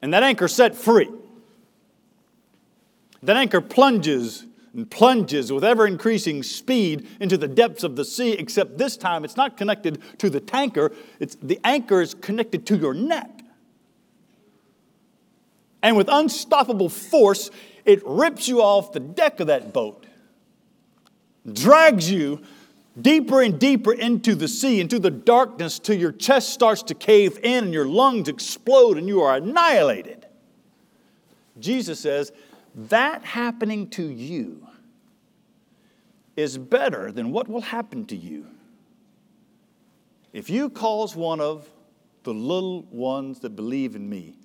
And 0.02 0.12
that 0.12 0.25
anchor 0.25 0.49
set 0.49 0.75
free. 0.75 1.09
That 3.22 3.37
anchor 3.37 3.60
plunges 3.60 4.46
and 4.75 4.90
plunges 4.90 5.52
with 5.52 5.64
ever 5.64 5.87
increasing 5.87 6.42
speed 6.42 7.08
into 7.20 7.37
the 7.37 7.48
depths 7.48 7.82
of 7.82 7.96
the 7.96 8.04
sea, 8.04 8.32
except 8.32 8.78
this 8.78 8.96
time 8.96 9.25
it's 9.25 9.37
not 9.37 9.56
connected 9.56 10.00
to 10.18 10.30
the 10.30 10.40
tanker, 10.40 10.92
it's, 11.18 11.34
the 11.37 11.58
anchor 11.64 12.00
is 12.00 12.14
connected 12.14 12.66
to 12.66 12.76
your 12.76 12.94
neck. 12.94 13.30
And 15.82 15.96
with 15.96 16.08
unstoppable 16.08 16.88
force, 16.88 17.50
it 17.84 18.02
rips 18.04 18.48
you 18.48 18.60
off 18.60 18.92
the 18.92 19.00
deck 19.00 19.40
of 19.40 19.46
that 19.46 19.72
boat, 19.72 20.06
drags 21.50 22.10
you 22.10 22.42
deeper 23.00 23.40
and 23.40 23.58
deeper 23.58 23.92
into 23.92 24.34
the 24.34 24.48
sea, 24.48 24.80
into 24.80 24.98
the 24.98 25.10
darkness, 25.10 25.78
till 25.78 25.96
your 25.96 26.12
chest 26.12 26.50
starts 26.50 26.82
to 26.84 26.94
cave 26.94 27.38
in 27.42 27.64
and 27.64 27.72
your 27.72 27.87
lungs 27.87 28.28
explode 28.28 28.98
and 28.98 29.08
you 29.08 29.22
are 29.22 29.37
annihilated. 29.37 30.26
Jesus 31.58 32.00
says, 32.00 32.32
that 32.75 33.25
happening 33.25 33.88
to 33.90 34.04
you 34.04 34.66
is 36.37 36.56
better 36.56 37.10
than 37.10 37.32
what 37.32 37.48
will 37.48 37.60
happen 37.60 38.04
to 38.06 38.16
you 38.16 38.46
if 40.32 40.48
you 40.50 40.70
cause 40.70 41.16
one 41.16 41.40
of 41.40 41.68
the 42.22 42.34
little 42.34 42.82
ones 42.82 43.40
that 43.40 43.50
believe 43.50 43.96
in 43.96 44.08
me 44.08 44.37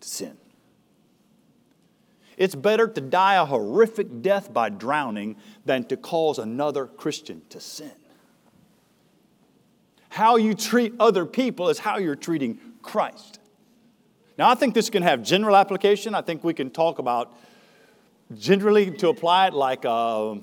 to 0.00 0.08
sin. 0.08 0.36
It's 2.36 2.54
better 2.54 2.88
to 2.88 3.00
die 3.00 3.34
a 3.34 3.44
horrific 3.44 4.22
death 4.22 4.52
by 4.52 4.68
drowning 4.68 5.36
than 5.64 5.84
to 5.84 5.96
cause 5.96 6.38
another 6.38 6.86
Christian 6.86 7.42
to 7.50 7.60
sin. 7.60 7.92
How 10.08 10.36
you 10.36 10.54
treat 10.54 10.94
other 10.98 11.24
people 11.24 11.68
is 11.68 11.78
how 11.78 11.98
you're 11.98 12.16
treating 12.16 12.58
Christ. 12.82 13.38
Now, 14.42 14.50
I 14.50 14.56
think 14.56 14.74
this 14.74 14.90
can 14.90 15.04
have 15.04 15.22
general 15.22 15.54
application. 15.54 16.16
I 16.16 16.20
think 16.20 16.42
we 16.42 16.52
can 16.52 16.68
talk 16.68 16.98
about 16.98 17.32
generally 18.34 18.90
to 18.90 19.08
apply 19.08 19.46
it 19.46 19.54
like 19.54 19.84
uh, 19.84 20.34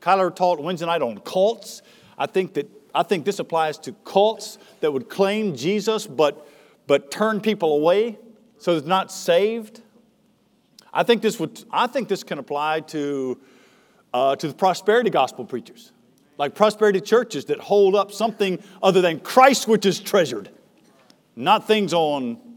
Kyler 0.00 0.34
taught 0.34 0.58
Wednesday 0.58 0.86
night 0.86 1.02
on 1.02 1.18
cults. 1.18 1.82
I 2.16 2.24
think 2.24 2.54
that 2.54 2.70
I 2.94 3.02
think 3.02 3.26
this 3.26 3.40
applies 3.40 3.76
to 3.80 3.92
cults 4.06 4.56
that 4.80 4.90
would 4.90 5.10
claim 5.10 5.54
Jesus 5.54 6.06
but 6.06 6.48
but 6.86 7.10
turn 7.10 7.42
people 7.42 7.74
away 7.74 8.18
so 8.56 8.80
they're 8.80 8.88
not 8.88 9.12
saved. 9.12 9.82
I 10.90 11.02
think 11.02 11.20
this, 11.20 11.38
would, 11.38 11.62
I 11.70 11.88
think 11.88 12.08
this 12.08 12.24
can 12.24 12.38
apply 12.38 12.80
to, 12.80 13.38
uh, 14.14 14.34
to 14.36 14.48
the 14.48 14.54
prosperity 14.54 15.10
gospel 15.10 15.44
preachers, 15.44 15.92
like 16.38 16.54
prosperity 16.54 17.02
churches 17.02 17.44
that 17.46 17.60
hold 17.60 17.96
up 17.96 18.12
something 18.12 18.62
other 18.82 19.02
than 19.02 19.20
Christ 19.20 19.68
which 19.68 19.84
is 19.84 20.00
treasured, 20.00 20.48
not 21.36 21.66
things 21.66 21.92
on, 21.92 22.51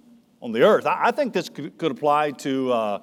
on 0.46 0.54
the 0.54 0.62
earth. 0.62 0.86
I, 0.86 1.08
I 1.08 1.12
think 1.12 1.34
this 1.34 1.50
could, 1.50 1.78
could 1.78 1.92
apply 1.92 2.32
to, 2.32 2.72
uh, 2.72 3.00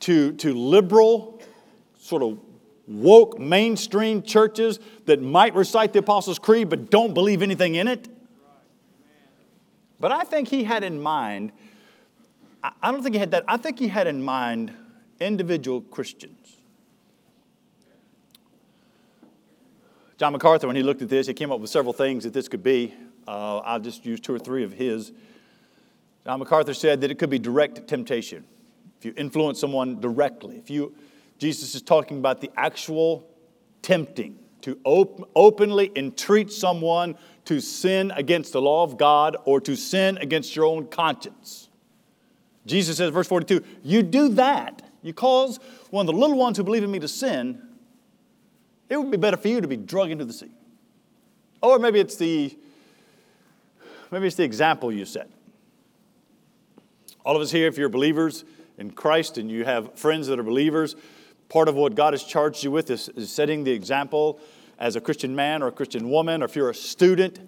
to, 0.00 0.32
to 0.34 0.52
liberal, 0.52 1.40
sort 1.98 2.22
of 2.22 2.38
woke 2.86 3.38
mainstream 3.38 4.22
churches 4.22 4.80
that 5.06 5.22
might 5.22 5.54
recite 5.54 5.92
the 5.94 6.00
Apostles' 6.00 6.38
Creed 6.38 6.68
but 6.68 6.90
don't 6.90 7.14
believe 7.14 7.40
anything 7.40 7.76
in 7.76 7.88
it. 7.88 8.08
But 9.98 10.12
I 10.12 10.24
think 10.24 10.48
he 10.48 10.64
had 10.64 10.84
in 10.84 11.00
mind 11.00 11.52
I 12.62 12.92
don't 12.92 13.02
think 13.02 13.14
he 13.14 13.18
had 13.18 13.32
that. 13.32 13.44
I 13.48 13.56
think 13.56 13.78
he 13.78 13.88
had 13.88 14.06
in 14.06 14.22
mind 14.22 14.72
individual 15.18 15.80
Christians. 15.80 16.58
John 20.16 20.32
MacArthur, 20.32 20.68
when 20.68 20.76
he 20.76 20.82
looked 20.84 21.02
at 21.02 21.08
this, 21.08 21.26
he 21.26 21.34
came 21.34 21.50
up 21.50 21.58
with 21.58 21.70
several 21.70 21.92
things 21.92 22.22
that 22.22 22.32
this 22.32 22.46
could 22.46 22.62
be. 22.62 22.94
Uh, 23.26 23.58
I'll 23.58 23.80
just 23.80 24.06
use 24.06 24.20
two 24.20 24.32
or 24.32 24.38
three 24.38 24.62
of 24.62 24.72
his. 24.72 25.10
John 26.24 26.38
MacArthur 26.38 26.74
said 26.74 27.00
that 27.00 27.10
it 27.10 27.18
could 27.18 27.30
be 27.30 27.38
direct 27.38 27.86
temptation. 27.88 28.44
If 28.98 29.04
you 29.04 29.14
influence 29.16 29.58
someone 29.58 30.00
directly, 30.00 30.56
if 30.56 30.70
you, 30.70 30.94
Jesus 31.38 31.74
is 31.74 31.82
talking 31.82 32.18
about 32.18 32.40
the 32.40 32.50
actual 32.56 33.28
tempting 33.82 34.38
to 34.60 34.78
op- 34.84 35.28
openly 35.34 35.90
entreat 35.96 36.52
someone 36.52 37.16
to 37.46 37.60
sin 37.60 38.12
against 38.12 38.52
the 38.52 38.62
law 38.62 38.84
of 38.84 38.96
God 38.96 39.36
or 39.44 39.60
to 39.60 39.74
sin 39.74 40.16
against 40.18 40.54
your 40.54 40.64
own 40.64 40.86
conscience. 40.86 41.68
Jesus 42.64 42.98
says, 42.98 43.10
verse 43.10 43.26
42, 43.26 43.64
you 43.82 44.04
do 44.04 44.28
that, 44.30 44.82
you 45.02 45.12
cause 45.12 45.58
one 45.90 46.08
of 46.08 46.14
the 46.14 46.18
little 46.18 46.36
ones 46.36 46.56
who 46.56 46.62
believe 46.62 46.84
in 46.84 46.90
me 46.92 47.00
to 47.00 47.08
sin, 47.08 47.60
it 48.88 48.96
would 48.96 49.10
be 49.10 49.16
better 49.16 49.36
for 49.36 49.48
you 49.48 49.60
to 49.60 49.66
be 49.66 49.76
drug 49.76 50.12
into 50.12 50.24
the 50.24 50.32
sea. 50.32 50.52
Or 51.60 51.78
maybe 51.80 51.98
it's 51.98 52.16
the 52.16 52.56
maybe 54.10 54.26
it's 54.26 54.36
the 54.36 54.44
example 54.44 54.92
you 54.92 55.04
set. 55.04 55.28
All 57.24 57.36
of 57.36 57.42
us 57.42 57.50
here, 57.50 57.68
if 57.68 57.78
you're 57.78 57.88
believers 57.88 58.44
in 58.78 58.90
Christ 58.90 59.38
and 59.38 59.50
you 59.50 59.64
have 59.64 59.98
friends 59.98 60.26
that 60.26 60.38
are 60.38 60.44
believers, 60.44 60.96
part 61.48 61.68
of 61.68 61.74
what 61.76 61.94
God 61.94 62.14
has 62.14 62.24
charged 62.24 62.64
you 62.64 62.70
with 62.70 62.90
is, 62.90 63.08
is 63.10 63.30
setting 63.30 63.62
the 63.62 63.70
example 63.70 64.40
as 64.78 64.96
a 64.96 65.00
Christian 65.00 65.36
man 65.36 65.62
or 65.62 65.68
a 65.68 65.72
Christian 65.72 66.10
woman, 66.10 66.42
or 66.42 66.46
if 66.46 66.56
you're 66.56 66.70
a 66.70 66.74
student, 66.74 67.38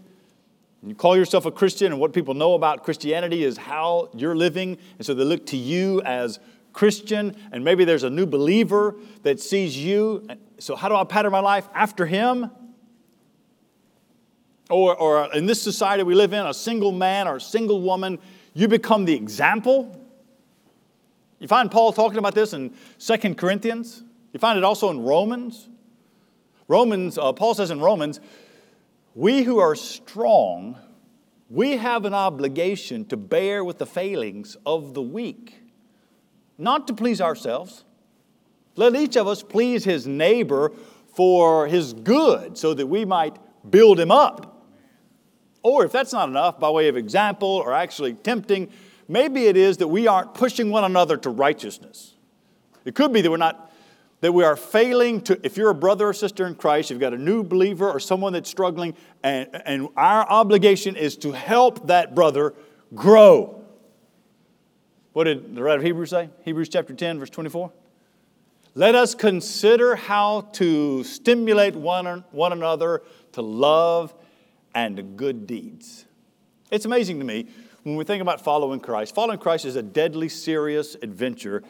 you 0.87 0.95
call 0.95 1.17
yourself 1.17 1.47
a 1.47 1.51
Christian, 1.51 1.93
and 1.93 2.01
what 2.01 2.13
people 2.13 2.35
know 2.35 2.55
about 2.55 2.85
Christianity 2.85 3.43
is 3.43 3.57
how 3.57 4.11
you're 4.15 4.37
living. 4.37 4.77
And 4.99 5.07
so 5.07 5.15
they 5.15 5.25
look 5.25 5.47
to 5.47 5.57
you 5.57 6.03
as 6.03 6.39
Christian, 6.75 7.35
and 7.53 7.65
maybe 7.65 7.85
there's 7.85 8.03
a 8.03 8.11
new 8.11 8.27
believer 8.27 8.95
that 9.23 9.41
sees 9.41 9.79
you. 9.79 10.29
So, 10.59 10.77
how 10.77 10.89
do 10.89 10.95
I 10.95 11.05
pattern 11.05 11.33
my 11.33 11.41
life 11.41 11.67
after 11.75 12.05
him? 12.05 12.51
Or, 14.71 14.95
or 14.97 15.33
in 15.35 15.47
this 15.47 15.61
society 15.63 16.03
we 16.03 16.15
live 16.15 16.33
in, 16.33 16.45
a 16.45 16.55
single 16.55 16.93
man 16.93 17.29
or 17.29 17.37
a 17.37 17.41
single 17.41 17.81
woman, 17.81 18.19
you 18.55 18.69
become 18.69 19.05
the 19.05 19.15
example. 19.15 20.01
You 21.41 21.49
find 21.49 21.71
Paul 21.71 21.93
talking 21.93 22.19
about 22.19 22.35
this 22.35 22.53
in 22.53 22.73
Second 22.97 23.37
Corinthians. 23.37 24.03
You 24.33 24.41
find 24.41 24.57
it 24.57 24.65
also 24.65 24.91
in 24.91 25.03
Romans. 25.03 25.69
Romans, 26.67 27.19
uh, 27.19 27.33
Paul 27.33 27.55
says 27.55 27.71
in 27.71 27.81
Romans, 27.81 28.21
we 29.15 29.43
who 29.43 29.59
are 29.59 29.75
strong, 29.75 30.79
we 31.51 31.77
have 31.77 32.05
an 32.05 32.15
obligation 32.15 33.05
to 33.07 33.17
bear 33.17 33.63
with 33.63 33.79
the 33.79 33.87
failings 33.87 34.57
of 34.65 34.95
the 34.95 35.03
weak, 35.03 35.61
not 36.57 36.87
to 36.87 36.95
please 36.95 37.21
ourselves. 37.21 37.85
Let 38.77 38.97
each 38.97 39.17
of 39.17 39.29
us 39.29 39.43
please 39.43 39.85
his 39.85 40.07
neighbor 40.07 40.73
for 41.15 41.69
his 41.69 41.93
good 41.93 42.59
so 42.59 42.75
that 42.75 42.87
we 42.87 43.05
might 43.05 43.37
build 43.71 44.01
him 44.01 44.11
up. 44.11 44.54
Or 45.65 45.85
if 45.85 45.91
that's 45.91 46.13
not 46.13 46.29
enough, 46.29 46.61
by 46.61 46.71
way 46.71 46.89
of 46.89 46.97
example 46.97 47.49
or 47.49 47.73
actually 47.73 48.13
tempting, 48.13 48.71
maybe 49.09 49.47
it 49.47 49.57
is 49.57 49.79
that 49.79 49.89
we 49.89 50.07
aren't 50.07 50.35
pushing 50.35 50.71
one 50.71 50.85
another 50.85 51.17
to 51.17 51.31
righteousness. 51.31 52.15
It 52.85 52.95
could 52.95 53.13
be 53.13 53.23
that 53.23 53.31
we're 53.31 53.39
not 53.39 53.73
that 54.21 54.33
we 54.33 54.43
are 54.43 54.57
failing 54.57 55.21
to, 55.21 55.39
if 55.45 55.59
you're 55.59 55.69
a 55.69 55.75
brother 55.75 56.09
or 56.09 56.15
sister 56.15 56.47
in 56.47 56.55
Christ, 56.55 56.89
you've 56.89 57.01
got 57.01 57.13
a 57.13 57.19
new 57.19 57.43
believer 57.43 57.91
or 57.91 58.01
someone 58.01 58.33
that's 58.33 58.49
struggling, 58.49 58.95
and, 59.23 59.49
and 59.67 59.89
our 59.99 60.27
obligation 60.31 60.97
is 60.97 61.19
to 61.19 61.33
help 61.33 61.89
that 61.89 62.15
brother 62.15 62.55
grow. 62.95 63.63
What 65.13 65.25
did 65.25 65.55
the 65.55 65.63
writer 65.63 65.81
of 65.81 65.85
Hebrews 65.85 66.09
say? 66.09 66.31
Hebrews 66.43 66.71
chapter 66.71 66.95
10, 66.95 67.19
verse 67.19 67.29
24. 67.29 67.71
Let 68.75 68.95
us 68.95 69.15
consider 69.15 69.95
how 69.95 70.49
to 70.53 71.05
stimulate 71.05 71.75
one, 71.75 72.25
one 72.31 72.53
another 72.53 73.03
to 73.33 73.43
love 73.43 74.15
and 74.75 75.17
good 75.17 75.47
deeds. 75.47 76.07
It's 76.71 76.85
amazing 76.85 77.19
to 77.19 77.25
me 77.25 77.47
when 77.83 77.97
we 77.97 78.05
think 78.05 78.23
about 78.23 78.41
following 78.41 78.81
Christ. 78.81 79.15
Following 79.15 79.39
Christ 79.39 79.65
is 79.65 79.77
a 79.77 79.83
deadly 79.83 80.29
serious 80.29 80.97
adventure 81.03 81.63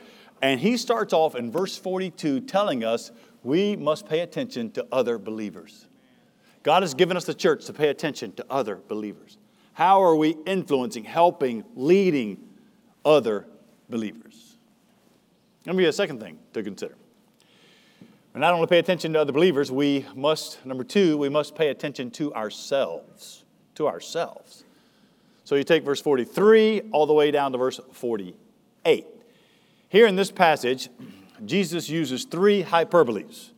and 0.42 0.60
he 0.60 0.76
starts 0.76 1.12
off 1.12 1.34
in 1.34 1.50
verse 1.50 1.76
42 1.76 2.40
telling 2.40 2.84
us 2.84 3.10
we 3.42 3.76
must 3.76 4.06
pay 4.06 4.20
attention 4.20 4.70
to 4.72 4.86
other 4.90 5.18
believers. 5.18 5.86
God 6.62 6.82
has 6.82 6.94
given 6.94 7.16
us 7.16 7.24
the 7.24 7.34
church 7.34 7.66
to 7.66 7.72
pay 7.72 7.88
attention 7.88 8.32
to 8.32 8.46
other 8.48 8.80
believers. 8.88 9.36
How 9.74 10.02
are 10.02 10.16
we 10.16 10.36
influencing, 10.46 11.04
helping, 11.04 11.64
leading 11.74 12.38
other 13.04 13.46
believers? 13.90 14.56
Let 15.66 15.74
me 15.74 15.80
give 15.80 15.84
you 15.84 15.88
a 15.90 15.92
second 15.92 16.20
thing 16.20 16.38
to 16.52 16.62
consider. 16.62 16.96
We 18.34 18.40
not 18.40 18.52
only 18.52 18.66
pay 18.66 18.80
attention 18.80 19.12
to 19.12 19.20
other 19.20 19.32
believers, 19.32 19.70
we 19.70 20.04
must, 20.16 20.64
number 20.66 20.82
two, 20.82 21.16
we 21.16 21.28
must 21.28 21.54
pay 21.54 21.68
attention 21.68 22.10
to 22.12 22.34
ourselves. 22.34 23.44
To 23.76 23.86
ourselves. 23.86 24.64
So 25.44 25.54
you 25.54 25.62
take 25.62 25.84
verse 25.84 26.00
43 26.00 26.82
all 26.90 27.06
the 27.06 27.12
way 27.12 27.30
down 27.30 27.52
to 27.52 27.58
verse 27.58 27.78
48. 27.92 29.06
Here 29.88 30.06
in 30.06 30.16
this 30.16 30.32
passage, 30.32 30.88
Jesus 31.44 31.88
uses 31.88 32.24
three 32.24 32.64
hyperboles. 32.64 33.50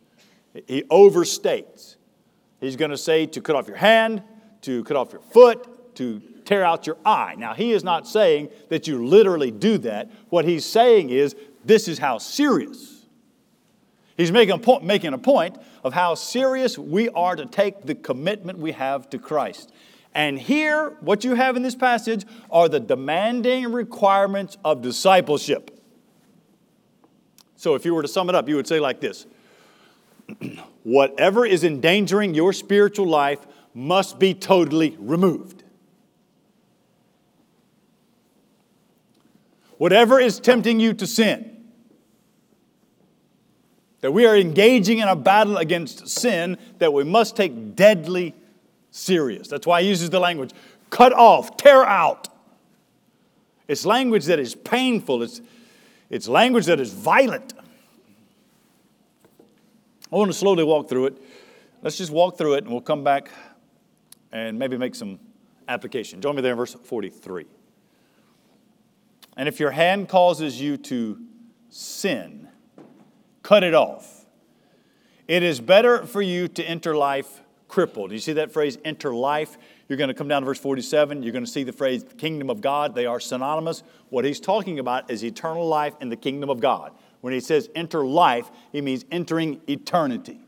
He 0.66 0.83
overstates. 0.83 1.97
He's 2.61 2.76
going 2.76 2.90
to 2.90 2.99
say 2.99 3.26
to 3.26 3.40
cut 3.40 3.56
off 3.56 3.68
your 3.68 3.76
hand, 3.76 4.23
to 4.62 4.85
cut 4.85 4.97
off 4.97 5.12
your 5.12 5.23
foot, 5.23 5.95
to 5.97 6.21
tear 6.45 6.64
out 6.64 6.87
your 6.87 6.99
eye. 7.04 7.35
Now, 7.38 7.54
he 7.54 7.73
is 7.73 7.83
not 7.83 8.06
saying 8.06 8.50
that 8.68 8.87
you 8.87 9.06
literally 9.06 9.50
do 9.50 9.78
that. 9.78 10.11
What 10.28 10.45
he's 10.45 10.66
saying 10.66 11.11
is 11.11 11.35
this 11.64 11.88
is 11.88 11.99
how 11.99 12.18
serious. 12.18 12.95
He's 14.16 14.32
making 14.32 14.54
a 14.54 14.58
point, 14.58 14.85
making 14.85 15.12
a 15.12 15.18
point 15.18 15.58
of 15.85 15.92
how 15.92 16.14
serious 16.14 16.78
we 16.78 17.08
are 17.11 17.37
to 17.37 17.44
take 17.44 17.82
the 17.82 17.94
commitment 17.94 18.58
we 18.58 18.73
have 18.73 19.11
to 19.11 19.18
Christ. 19.18 19.73
And 20.14 20.38
here, 20.38 20.96
what 21.00 21.25
you 21.25 21.35
have 21.35 21.56
in 21.56 21.62
this 21.62 21.75
passage 21.75 22.25
are 22.50 22.68
the 22.70 22.80
demanding 22.80 23.70
requirements 23.70 24.56
of 24.64 24.80
discipleship. 24.80 25.70
So 27.56 27.75
if 27.75 27.85
you 27.85 27.94
were 27.94 28.02
to 28.02 28.08
sum 28.08 28.30
it 28.30 28.35
up, 28.35 28.49
you 28.49 28.56
would 28.56 28.66
say 28.66 28.80
like 28.80 29.00
this 29.00 29.26
Whatever 30.82 31.44
is 31.44 31.64
endangering 31.64 32.35
your 32.35 32.54
spiritual 32.54 33.06
life 33.06 33.46
must 33.75 34.18
be 34.18 34.32
totally 34.32 34.96
removed. 34.99 35.64
Whatever 39.76 40.18
is 40.18 40.40
tempting 40.40 40.80
you 40.80 40.94
to 40.94 41.06
sin, 41.06 41.55
that 44.00 44.12
we 44.12 44.26
are 44.26 44.36
engaging 44.36 44.98
in 44.98 45.08
a 45.08 45.16
battle 45.16 45.56
against 45.56 46.08
sin 46.08 46.58
that 46.78 46.92
we 46.92 47.04
must 47.04 47.36
take 47.36 47.74
deadly 47.74 48.34
serious. 48.90 49.48
That's 49.48 49.66
why 49.66 49.82
he 49.82 49.88
uses 49.88 50.10
the 50.10 50.20
language 50.20 50.52
cut 50.90 51.12
off, 51.12 51.56
tear 51.56 51.84
out. 51.84 52.28
It's 53.68 53.84
language 53.84 54.26
that 54.26 54.38
is 54.38 54.54
painful, 54.54 55.23
it's, 55.23 55.40
it's 56.08 56.28
language 56.28 56.66
that 56.66 56.80
is 56.80 56.92
violent. 56.92 57.52
I 60.12 60.16
want 60.16 60.30
to 60.30 60.36
slowly 60.38 60.62
walk 60.62 60.88
through 60.88 61.06
it. 61.06 61.23
Let's 61.82 61.99
just 61.99 62.12
walk 62.12 62.38
through 62.38 62.54
it 62.54 62.64
and 62.64 62.73
we'll 62.73 62.80
come 62.80 63.02
back 63.02 63.28
and 64.30 64.58
maybe 64.58 64.78
make 64.78 64.94
some 64.94 65.18
application. 65.68 66.21
Join 66.21 66.36
me 66.36 66.42
there 66.42 66.52
in 66.52 66.56
verse 66.56 66.75
43. 66.75 67.47
And 69.36 69.49
if 69.49 69.60
your 69.60 69.73
hand 69.73 70.08
causes 70.08 70.60
you 70.60 70.76
to 70.78 71.21
sin, 71.68 72.46
cut 73.47 73.63
it 73.63 73.75
off. 73.75 74.26
It 75.28 75.45
is 75.45 75.61
better 75.61 76.04
for 76.04 76.21
you 76.21 76.49
to 76.49 76.65
enter 76.65 76.97
life 76.97 77.43
crippled. 77.69 78.11
You 78.11 78.19
see 78.19 78.32
that 78.32 78.50
phrase, 78.50 78.76
enter 78.85 79.15
life? 79.15 79.56
You're 79.89 79.99
going 79.99 80.09
to 80.09 80.15
come 80.15 80.26
down 80.26 80.43
to 80.43 80.47
verse 80.47 80.59
47. 80.59 81.23
You're 81.23 81.32
going 81.32 81.45
to 81.45 81.50
see 81.50 81.63
the 81.63 81.73
phrase 81.73 82.04
kingdom 82.19 82.50
of 82.50 82.61
God. 82.61 82.97
They 82.97 83.06
are 83.06 83.21
synonymous. 83.21 83.85
What 84.09 84.25
he's 84.25 84.41
talking 84.41 84.80
about 84.80 85.13
is 85.13 85.25
eternal 85.25 85.65
life 85.65 85.95
in 86.00 86.09
the 86.09 86.17
kingdom 86.17 86.50
of 86.50 86.59
God. 86.59 86.91
When 87.21 87.32
he 87.32 87.39
says 87.39 87.71
enter 87.76 88.04
life, 88.04 88.50
he 88.73 88.80
means 88.80 89.04
entering 89.13 89.61
eternity. 89.69 90.41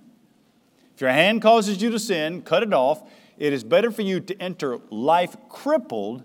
If 0.97 1.01
your 1.01 1.11
hand 1.11 1.41
causes 1.41 1.81
you 1.81 1.91
to 1.91 2.01
sin, 2.01 2.43
cut 2.43 2.65
it 2.65 2.73
off. 2.73 3.09
It 3.39 3.53
is 3.53 3.63
better 3.63 3.93
for 3.93 4.03
you 4.03 4.19
to 4.19 4.43
enter 4.43 4.81
life 4.91 5.37
crippled 5.49 6.25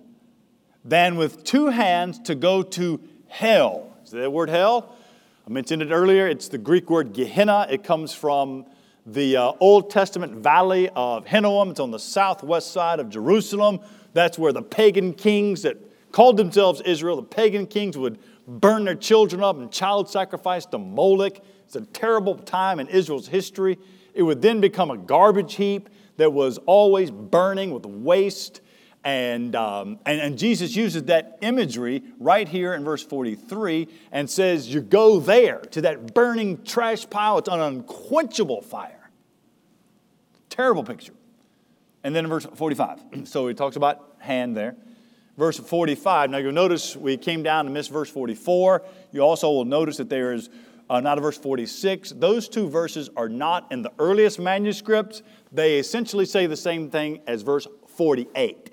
than 0.83 1.17
with 1.17 1.43
two 1.43 1.67
hands 1.67 2.17
to 2.21 2.33
go 2.33 2.63
to 2.63 2.99
hell. 3.27 3.95
Is 4.03 4.09
that 4.09 4.31
word 4.31 4.49
hell? 4.49 4.95
I 5.45 5.49
mentioned 5.49 5.81
it 5.81 5.91
earlier. 5.91 6.25
It's 6.25 6.47
the 6.47 6.57
Greek 6.57 6.89
word 6.89 7.11
Gehenna. 7.11 7.67
It 7.69 7.83
comes 7.83 8.13
from 8.13 8.65
the 9.05 9.35
uh, 9.35 9.51
Old 9.59 9.89
Testament 9.89 10.35
valley 10.35 10.89
of 10.95 11.27
Hinnom. 11.27 11.71
It's 11.71 11.81
on 11.81 11.91
the 11.91 11.99
southwest 11.99 12.71
side 12.71 13.01
of 13.01 13.09
Jerusalem. 13.09 13.81
That's 14.13 14.39
where 14.39 14.53
the 14.53 14.61
pagan 14.61 15.11
kings 15.13 15.63
that 15.63 15.75
called 16.13 16.37
themselves 16.37 16.79
Israel, 16.85 17.17
the 17.17 17.23
pagan 17.23 17.67
kings 17.67 17.97
would 17.97 18.19
burn 18.47 18.85
their 18.85 18.95
children 18.95 19.43
up 19.43 19.57
and 19.57 19.69
child 19.69 20.09
sacrifice 20.09 20.65
to 20.67 20.77
Moloch. 20.77 21.39
It's 21.65 21.75
a 21.75 21.81
terrible 21.81 22.35
time 22.35 22.79
in 22.79 22.87
Israel's 22.87 23.27
history. 23.27 23.77
It 24.13 24.23
would 24.23 24.41
then 24.41 24.61
become 24.61 24.91
a 24.91 24.97
garbage 24.97 25.55
heap 25.55 25.89
that 26.15 26.31
was 26.31 26.57
always 26.59 27.11
burning 27.11 27.71
with 27.71 27.85
waste. 27.85 28.61
And, 29.03 29.53
um, 29.55 29.99
and, 30.05 30.21
and 30.21 30.37
Jesus 30.37 30.75
uses 30.75 31.03
that 31.03 31.37
imagery 31.41 32.03
right 32.19 32.47
here 32.47 32.73
in 32.73 32.85
verse 32.85 33.03
43 33.03 33.89
and 34.11 34.29
says, 34.29 34.73
You 34.73 34.81
go 34.81 35.19
there 35.19 35.59
to 35.59 35.81
that 35.81 36.13
burning 36.13 36.63
trash 36.63 37.09
pile. 37.09 37.39
It's 37.39 37.49
an 37.49 37.59
unquenchable 37.59 38.61
fire. 38.61 39.09
Terrible 40.49 40.83
picture. 40.83 41.13
And 42.03 42.15
then 42.15 42.25
in 42.25 42.29
verse 42.29 42.45
45, 42.45 42.99
so 43.25 43.47
he 43.47 43.53
talks 43.53 43.75
about 43.75 44.15
hand 44.19 44.55
there. 44.55 44.75
Verse 45.37 45.57
45, 45.57 46.29
now 46.29 46.37
you'll 46.37 46.51
notice 46.51 46.95
we 46.95 47.17
came 47.17 47.41
down 47.41 47.65
to 47.65 47.71
miss 47.71 47.87
verse 47.87 48.09
44. 48.09 48.83
You 49.11 49.21
also 49.21 49.49
will 49.49 49.65
notice 49.65 49.97
that 49.97 50.07
there 50.07 50.31
is 50.31 50.49
uh, 50.89 50.99
not 50.99 51.17
a 51.17 51.21
verse 51.21 51.37
46. 51.37 52.11
Those 52.11 52.47
two 52.47 52.69
verses 52.69 53.09
are 53.17 53.29
not 53.29 53.71
in 53.71 53.81
the 53.81 53.91
earliest 53.97 54.39
manuscripts. 54.39 55.23
They 55.51 55.79
essentially 55.79 56.25
say 56.25 56.45
the 56.45 56.55
same 56.55 56.91
thing 56.91 57.21
as 57.25 57.41
verse 57.41 57.67
48. 57.97 58.72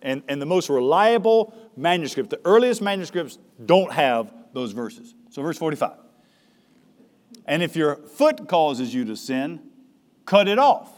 And, 0.00 0.22
and 0.28 0.40
the 0.40 0.46
most 0.46 0.68
reliable 0.68 1.54
manuscript, 1.76 2.30
the 2.30 2.40
earliest 2.44 2.80
manuscripts 2.80 3.38
don't 3.64 3.92
have 3.92 4.32
those 4.52 4.72
verses. 4.72 5.14
So, 5.30 5.42
verse 5.42 5.58
45. 5.58 5.92
And 7.46 7.62
if 7.62 7.76
your 7.76 7.96
foot 7.96 8.48
causes 8.48 8.94
you 8.94 9.04
to 9.06 9.16
sin, 9.16 9.60
cut 10.24 10.48
it 10.48 10.58
off. 10.58 10.90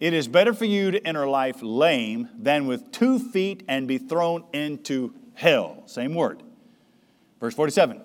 It 0.00 0.14
is 0.14 0.28
better 0.28 0.54
for 0.54 0.64
you 0.64 0.90
to 0.90 1.06
enter 1.06 1.26
life 1.28 1.58
lame 1.62 2.28
than 2.36 2.66
with 2.66 2.90
two 2.90 3.18
feet 3.18 3.62
and 3.68 3.86
be 3.86 3.98
thrown 3.98 4.44
into 4.52 5.14
hell. 5.34 5.82
Same 5.86 6.14
word. 6.14 6.42
Verse 7.38 7.54
47. 7.54 8.00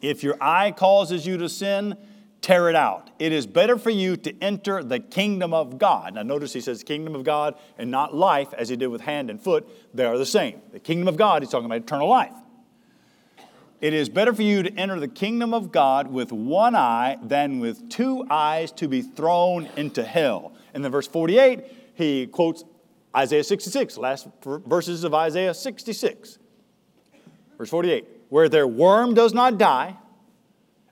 If 0.00 0.22
your 0.22 0.36
eye 0.40 0.72
causes 0.72 1.26
you 1.26 1.36
to 1.38 1.48
sin, 1.48 1.96
tear 2.42 2.68
it 2.68 2.76
out. 2.76 3.10
It 3.18 3.32
is 3.32 3.46
better 3.46 3.78
for 3.78 3.90
you 3.90 4.16
to 4.18 4.42
enter 4.42 4.82
the 4.82 4.98
kingdom 4.98 5.54
of 5.54 5.78
God. 5.78 6.14
Now, 6.14 6.22
notice 6.22 6.52
he 6.52 6.60
says 6.60 6.82
kingdom 6.82 7.14
of 7.14 7.24
God 7.24 7.54
and 7.78 7.90
not 7.90 8.14
life, 8.14 8.52
as 8.52 8.68
he 8.68 8.76
did 8.76 8.88
with 8.88 9.00
hand 9.00 9.30
and 9.30 9.40
foot. 9.40 9.66
They 9.94 10.04
are 10.04 10.18
the 10.18 10.26
same. 10.26 10.60
The 10.72 10.80
kingdom 10.80 11.08
of 11.08 11.16
God, 11.16 11.42
he's 11.42 11.50
talking 11.50 11.66
about 11.66 11.78
eternal 11.78 12.08
life. 12.08 12.34
It 13.80 13.94
is 13.94 14.08
better 14.08 14.32
for 14.32 14.42
you 14.42 14.62
to 14.62 14.72
enter 14.74 15.00
the 15.00 15.08
kingdom 15.08 15.54
of 15.54 15.72
God 15.72 16.08
with 16.08 16.30
one 16.30 16.76
eye 16.76 17.16
than 17.22 17.58
with 17.58 17.88
two 17.88 18.26
eyes 18.28 18.70
to 18.72 18.88
be 18.88 19.02
thrown 19.02 19.68
into 19.76 20.04
hell. 20.04 20.52
And 20.74 20.84
then, 20.84 20.92
verse 20.92 21.06
48, 21.06 21.64
he 21.94 22.26
quotes 22.26 22.64
Isaiah 23.16 23.44
66, 23.44 23.98
last 23.98 24.28
verses 24.44 25.04
of 25.04 25.14
Isaiah 25.14 25.54
66. 25.54 26.38
Verse 27.56 27.70
48 27.70 28.06
where 28.32 28.48
their 28.48 28.66
worm 28.66 29.12
does 29.12 29.34
not 29.34 29.58
die 29.58 29.94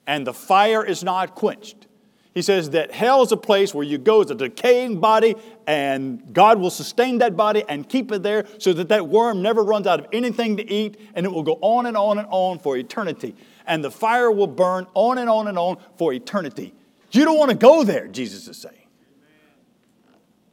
and 0.06 0.26
the 0.26 0.34
fire 0.34 0.84
is 0.84 1.04
not 1.04 1.34
quenched. 1.34 1.86
He 2.32 2.42
says 2.42 2.70
that 2.70 2.92
hell 2.92 3.22
is 3.22 3.32
a 3.32 3.36
place 3.36 3.74
where 3.74 3.84
you 3.84 3.98
go 3.98 4.22
as 4.22 4.30
a 4.30 4.36
decaying 4.36 5.00
body, 5.00 5.34
and 5.66 6.32
God 6.32 6.60
will 6.60 6.70
sustain 6.70 7.18
that 7.18 7.36
body 7.36 7.64
and 7.68 7.88
keep 7.88 8.12
it 8.12 8.22
there 8.22 8.46
so 8.58 8.72
that 8.72 8.88
that 8.88 9.08
worm 9.08 9.42
never 9.42 9.64
runs 9.64 9.86
out 9.86 9.98
of 9.98 10.06
anything 10.12 10.56
to 10.56 10.70
eat, 10.70 10.98
and 11.14 11.26
it 11.26 11.32
will 11.32 11.42
go 11.42 11.58
on 11.60 11.86
and 11.86 11.96
on 11.96 12.18
and 12.18 12.28
on 12.30 12.60
for 12.60 12.76
eternity. 12.76 13.34
And 13.66 13.82
the 13.82 13.90
fire 13.90 14.30
will 14.30 14.46
burn 14.46 14.86
on 14.94 15.18
and 15.18 15.28
on 15.28 15.48
and 15.48 15.58
on 15.58 15.78
for 15.98 16.12
eternity. 16.12 16.72
You 17.10 17.24
don't 17.24 17.38
want 17.38 17.50
to 17.50 17.56
go 17.56 17.82
there, 17.82 18.06
Jesus 18.06 18.46
is 18.46 18.56
saying. 18.56 18.76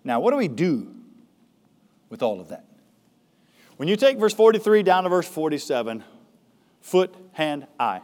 Now, 0.03 0.19
what 0.19 0.31
do 0.31 0.37
we 0.37 0.47
do 0.47 0.95
with 2.09 2.23
all 2.23 2.39
of 2.39 2.49
that? 2.49 2.65
When 3.75 3.87
you 3.87 3.95
take 3.95 4.17
verse 4.17 4.33
43 4.33 4.81
down 4.81 5.03
to 5.03 5.09
verse 5.09 5.27
47, 5.27 6.03
foot, 6.81 7.13
hand, 7.33 7.67
eye, 7.79 8.01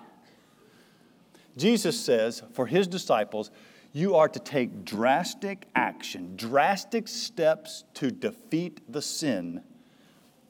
Jesus 1.58 2.00
says 2.00 2.44
for 2.54 2.68
his 2.68 2.88
disciples, 2.88 3.52
you 3.92 4.16
are 4.16 4.28
to 4.28 4.40
take 4.40 4.84
drastic 4.84 5.68
action, 5.76 6.34
drastic 6.36 7.08
steps 7.08 7.84
to 7.94 8.10
defeat 8.10 8.82
the 8.92 9.02
sin 9.02 9.62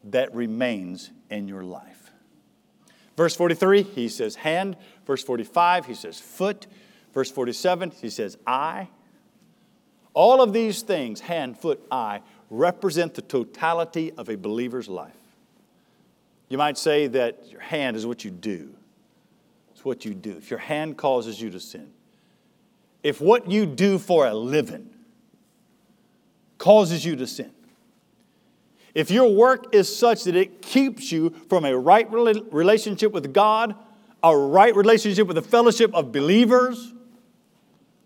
that 0.05 0.33
remains 0.33 1.11
in 1.29 1.47
your 1.47 1.63
life. 1.63 2.11
Verse 3.17 3.35
43, 3.35 3.83
he 3.83 4.07
says 4.07 4.35
hand. 4.35 4.77
Verse 5.05 5.23
45, 5.23 5.85
he 5.85 5.93
says 5.93 6.19
foot. 6.19 6.67
Verse 7.13 7.29
47, 7.29 7.91
he 8.01 8.09
says 8.09 8.37
eye. 8.47 8.87
All 10.13 10.41
of 10.41 10.53
these 10.53 10.81
things, 10.81 11.21
hand, 11.21 11.59
foot, 11.59 11.85
eye, 11.91 12.21
represent 12.49 13.13
the 13.13 13.21
totality 13.21 14.11
of 14.13 14.29
a 14.29 14.37
believer's 14.37 14.87
life. 14.87 15.17
You 16.49 16.57
might 16.57 16.77
say 16.77 17.07
that 17.07 17.49
your 17.49 17.61
hand 17.61 17.97
is 17.97 18.05
what 18.05 18.23
you 18.23 18.31
do. 18.31 18.75
What 19.83 20.05
you 20.05 20.13
do. 20.13 20.31
If 20.31 20.49
your 20.49 20.59
hand 20.59 20.97
causes 20.97 21.41
you 21.41 21.49
to 21.49 21.59
sin, 21.59 21.91
if 23.03 23.19
what 23.19 23.51
you 23.51 23.65
do 23.65 23.99
for 23.99 24.25
a 24.25 24.33
living 24.33 24.89
causes 26.57 27.03
you 27.05 27.15
to 27.17 27.27
sin, 27.27 27.51
if 28.93 29.11
your 29.11 29.29
work 29.33 29.73
is 29.75 29.93
such 29.93 30.23
that 30.23 30.35
it 30.35 30.61
keeps 30.61 31.11
you 31.11 31.31
from 31.49 31.65
a 31.65 31.77
right 31.77 32.09
relationship 32.11 33.11
with 33.11 33.33
God, 33.33 33.75
a 34.23 34.35
right 34.37 34.75
relationship 34.75 35.27
with 35.27 35.35
the 35.35 35.41
fellowship 35.41 35.93
of 35.93 36.11
believers, 36.11 36.93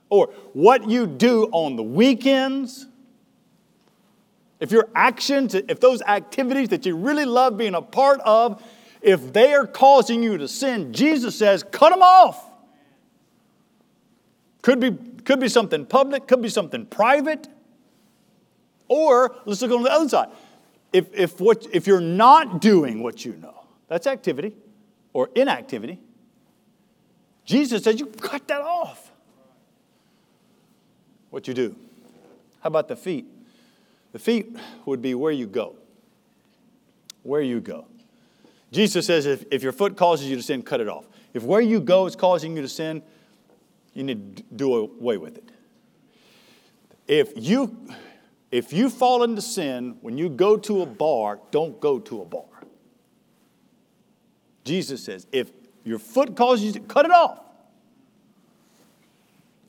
or 0.10 0.28
what 0.54 0.90
you 0.90 1.06
do 1.06 1.44
on 1.52 1.76
the 1.76 1.84
weekends, 1.84 2.88
if 4.60 4.72
your 4.72 4.88
actions, 4.96 5.54
if 5.54 5.80
those 5.80 6.02
activities 6.02 6.70
that 6.70 6.86
you 6.86 6.96
really 6.96 7.26
love 7.26 7.58
being 7.58 7.76
a 7.76 7.82
part 7.82 8.20
of, 8.22 8.64
if 9.08 9.32
they 9.32 9.54
are 9.54 9.66
causing 9.66 10.22
you 10.22 10.38
to 10.38 10.50
sin, 10.50 10.92
Jesus 10.92 11.38
says, 11.38 11.64
cut 11.64 11.92
them 11.92 12.02
off. 12.02 12.44
Could 14.62 14.82
be, 14.82 14.92
could 15.24 15.40
be 15.40 15.48
something 15.48 15.86
public, 15.86 16.28
could 16.28 16.42
be 16.42 16.50
something 16.50 16.86
private. 16.86 17.48
Or 18.90 19.34
let's 19.46 19.62
look 19.62 19.72
on 19.72 19.84
the 19.84 19.92
other 19.92 20.10
side. 20.10 20.28
If, 20.92 21.08
if, 21.14 21.40
what, 21.40 21.66
if 21.72 21.88
you're 21.88 22.02
not 22.02 22.60
doing 22.60 23.02
what 23.02 23.24
you 23.24 23.38
know, 23.38 23.64
that's 23.88 24.08
activity 24.08 24.54
or 25.14 25.30
inactivity, 25.36 26.00
Jesus 27.46 27.86
says 27.86 28.02
you 28.02 28.08
cut 28.08 28.46
that 28.50 28.60
off. 28.60 29.10
What 31.30 31.48
you 31.48 31.54
do. 31.54 31.78
How 32.60 32.68
about 32.68 32.90
the 32.90 32.98
feet? 32.98 33.26
The 34.12 34.20
feet 34.20 34.54
would 34.86 35.02
be 35.02 35.16
where 35.16 35.32
you 35.32 35.48
go. 35.48 35.78
Where 37.24 37.42
you 37.42 37.62
go. 37.62 37.88
Jesus 38.72 39.06
says 39.06 39.26
if, 39.26 39.46
if 39.50 39.64
your 39.64 39.72
foot 39.72 39.96
causes 39.96 40.28
you 40.28 40.36
to 40.36 40.44
sin, 40.44 40.62
cut 40.62 40.82
it 40.82 40.90
off. 40.90 41.08
If 41.34 41.44
where 41.44 41.62
you 41.62 41.80
go 41.80 42.06
is 42.06 42.16
causing 42.16 42.56
you 42.56 42.62
to 42.62 42.68
sin, 42.68 43.02
you 43.94 44.04
need 44.04 44.38
to 44.38 44.44
do 44.56 44.76
away 44.76 45.18
with 45.18 45.38
it. 45.38 45.50
If 47.08 47.32
you 47.36 47.88
if 48.52 48.72
you 48.72 48.90
fall 48.90 49.24
into 49.24 49.42
sin 49.42 49.98
when 50.02 50.18
you 50.18 50.30
go 50.30 50.58
to 50.58 50.82
a 50.82 50.86
bar, 50.86 51.40
don't 51.52 51.80
go 51.80 52.00
to 52.00 52.22
a 52.22 52.26
bar. 52.26 52.44
Jesus 54.64 55.04
says, 55.04 55.28
if 55.32 55.52
your 55.84 56.00
foot 56.00 56.36
causes 56.36 56.66
you 56.66 56.72
to 56.74 56.80
cut 56.82 57.06
it 57.06 57.12
off. 57.12 57.40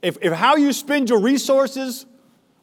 If, 0.03 0.19
if 0.21 0.33
how 0.33 0.57
you 0.57 0.73
spend 0.73 1.09
your 1.09 1.21
resources, 1.21 2.07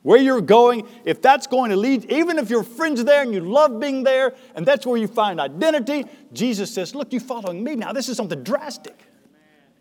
where 0.06 0.20
you're 0.20 0.40
going, 0.40 0.88
if 1.04 1.20
that's 1.20 1.48
going 1.48 1.72
to 1.72 1.76
lead, 1.76 2.06
even 2.12 2.38
if 2.38 2.52
your 2.52 2.62
friends 2.62 3.04
there 3.04 3.24
and 3.24 3.34
you 3.34 3.40
love 3.40 3.80
being 3.80 4.04
there, 4.04 4.36
and 4.54 4.64
that's 4.64 4.86
where 4.86 4.98
you 4.98 5.08
find 5.08 5.40
identity, 5.42 6.06
Jesus 6.32 6.72
says, 6.72 6.94
Look, 6.94 7.12
you're 7.12 7.20
following 7.20 7.64
me 7.64 7.76
now. 7.76 7.92
This 7.92 8.08
is 8.08 8.16
something 8.16 8.44
drastic. 8.44 8.96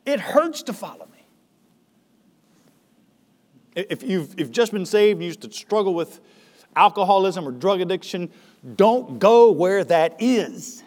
It 0.06 0.18
hurts 0.20 0.62
to 0.62 0.72
follow 0.72 1.06
me. 1.12 1.26
If 3.76 4.02
you've, 4.02 4.40
if 4.40 4.50
just 4.50 4.72
been 4.72 4.86
saved, 4.86 5.20
you 5.20 5.26
used 5.26 5.42
to 5.42 5.52
struggle 5.52 5.92
with 5.92 6.20
alcoholism 6.74 7.46
or 7.46 7.52
drug 7.52 7.82
addiction, 7.82 8.30
don't 8.76 9.18
go 9.18 9.52
where 9.52 9.84
that 9.84 10.16
is. 10.20 10.82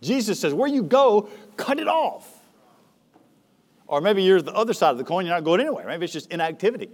Jesus 0.00 0.38
says, 0.38 0.54
where 0.54 0.68
you 0.68 0.84
go, 0.84 1.28
cut 1.56 1.80
it 1.80 1.88
off. 1.88 2.40
Or 3.88 4.00
maybe 4.00 4.22
you're 4.22 4.40
the 4.40 4.54
other 4.54 4.74
side 4.74 4.92
of 4.92 4.98
the 4.98 5.02
coin, 5.02 5.26
you're 5.26 5.34
not 5.34 5.42
going 5.42 5.60
anywhere. 5.60 5.88
Maybe 5.88 6.04
it's 6.04 6.12
just 6.12 6.30
inactivity. 6.30 6.88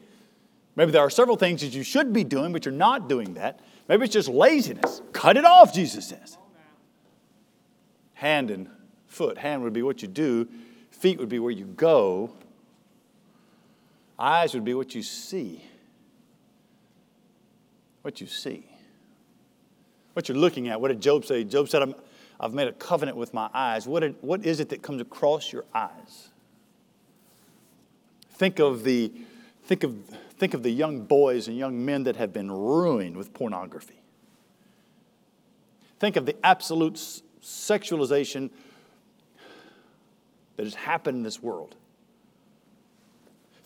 Maybe 0.77 0.91
there 0.91 1.03
are 1.03 1.11
several 1.11 1.37
things 1.37 1.61
that 1.61 1.69
you 1.69 1.83
should 1.83 2.13
be 2.13 2.25
doing, 2.25 2.53
but 2.53 2.65
you're 2.65 2.73
not 2.73 3.09
doing 3.09 3.35
that. 3.35 3.61
Maybe 3.89 4.05
it's 4.05 4.13
just 4.13 4.29
laziness. 4.29 5.03
Cut 5.13 5.37
it 5.37 5.45
off, 5.45 5.73
Jesus 5.73 6.09
says. 6.09 6.37
Hand 8.15 8.51
and 8.51 8.69
foot. 9.07 9.39
Hand 9.39 9.63
would 9.63 9.73
be 9.73 9.83
what 9.83 10.03
you 10.03 10.09
do, 10.09 10.49
feet 10.91 11.19
would 11.19 11.29
be 11.29 11.39
where 11.39 11.53
you 11.53 11.67
go. 11.67 12.33
Eyes 14.19 14.55
would 14.55 14.65
be 14.65 14.75
what 14.75 14.95
you 14.95 15.03
see. 15.03 15.63
What 18.03 18.21
you 18.21 18.27
see. 18.27 18.67
What 20.13 20.29
you're 20.29 20.39
looking 20.39 20.69
at. 20.69 20.81
What 20.81 20.89
did 20.89 21.01
Job 21.01 21.25
say? 21.25 21.45
Job 21.45 21.69
said, 21.69 21.83
i 21.83 22.45
have 22.45 22.55
made 22.55 22.69
a 22.69 22.73
covenant 22.73 23.17
with 23.17 23.35
my 23.35 23.49
eyes. 23.53 23.87
What, 23.87 24.01
did, 24.01 24.17
what 24.21 24.45
is 24.45 24.61
it 24.61 24.69
that 24.69 24.83
comes 24.83 25.01
across 25.01 25.53
your 25.53 25.65
eyes? 25.75 26.29
Think 28.31 28.59
of 28.59 28.85
the, 28.85 29.13
think 29.65 29.85
of, 29.85 29.97
think 30.39 30.55
of 30.55 30.63
the 30.63 30.71
young 30.71 31.03
boys 31.03 31.49
and 31.49 31.57
young 31.57 31.85
men 31.85 32.05
that 32.05 32.17
have 32.17 32.33
been 32.33 32.51
ruined 32.51 33.17
with 33.17 33.33
pornography. 33.33 34.03
Think 35.99 36.17
of 36.17 36.27
the 36.27 36.37
absolute 36.45 36.95
sexualization 37.43 38.51
that 40.57 40.65
has 40.65 40.75
happened 40.75 41.19
in 41.19 41.23
this 41.23 41.43
world. 41.43 41.77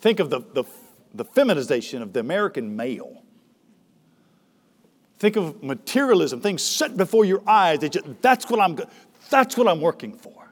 Think 0.01 0.21
of 0.21 0.31
the, 0.31 0.41
the, 0.53 0.65
the 1.15 1.25
feminization 1.25 2.03
of 2.03 2.13
the 2.13 2.21
American 2.21 2.77
male. 2.77 3.23
Think 5.19 5.37
of 5.37 5.63
materialism, 5.63 6.41
things 6.41 6.63
set 6.63 6.97
before 6.97 7.25
your 7.25 7.43
eyes. 7.47 7.81
That 7.81 7.95
you, 7.95 8.17
that's, 8.23 8.49
what 8.49 8.61
I'm, 8.61 8.79
that's 9.31 9.57
what 9.57 9.67
I'm 9.67 9.81
working 9.81 10.13
for. 10.13 10.49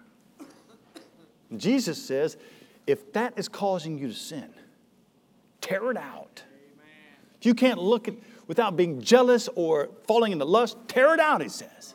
Jesus 1.57 2.03
says, 2.03 2.37
if 2.87 3.13
that 3.13 3.35
is 3.37 3.49
causing 3.49 3.99
you 3.99 4.09
to 4.09 4.15
sin, 4.15 4.53
tear 5.67 5.91
it 5.91 5.97
out. 5.97 6.43
If 7.41 7.47
you 7.47 7.55
can't 7.55 7.83
look 7.83 8.07
at 8.07 8.15
without 8.47 8.77
being 8.77 9.01
jealous 9.01 9.49
or 9.57 9.91
falling 10.07 10.33
into 10.33 10.45
lust, 10.45 10.77
tear 10.87 11.15
it 11.15 11.21
out, 11.21 11.43
he 11.43 11.49
says. 11.49 11.95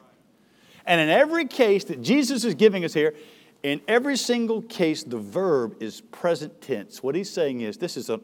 And 0.85 0.99
in 0.99 1.09
every 1.09 1.45
case 1.45 1.85
that 1.85 2.01
Jesus 2.01 2.43
is 2.43 2.53
giving 2.55 2.83
us 2.83 2.93
here, 2.93 3.15
in 3.63 3.79
every 3.87 4.17
single 4.17 4.61
case, 4.63 5.03
the 5.03 5.17
verb 5.17 5.81
is 5.81 6.01
present 6.01 6.59
tense. 6.61 7.01
What 7.01 7.15
he's 7.15 7.29
saying 7.29 7.61
is 7.61 7.77
this 7.77 7.95
is, 7.95 8.09
a, 8.09 8.19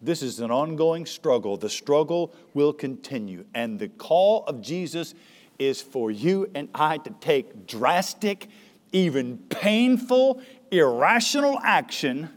this 0.00 0.22
is 0.22 0.40
an 0.40 0.50
ongoing 0.50 1.06
struggle. 1.06 1.56
The 1.56 1.70
struggle 1.70 2.34
will 2.54 2.72
continue. 2.72 3.44
And 3.54 3.78
the 3.78 3.88
call 3.88 4.44
of 4.46 4.62
Jesus 4.62 5.14
is 5.58 5.80
for 5.80 6.10
you 6.10 6.50
and 6.54 6.68
I 6.74 6.98
to 6.98 7.10
take 7.20 7.66
drastic, 7.66 8.48
even 8.90 9.38
painful, 9.48 10.40
irrational 10.72 11.60
action 11.62 12.30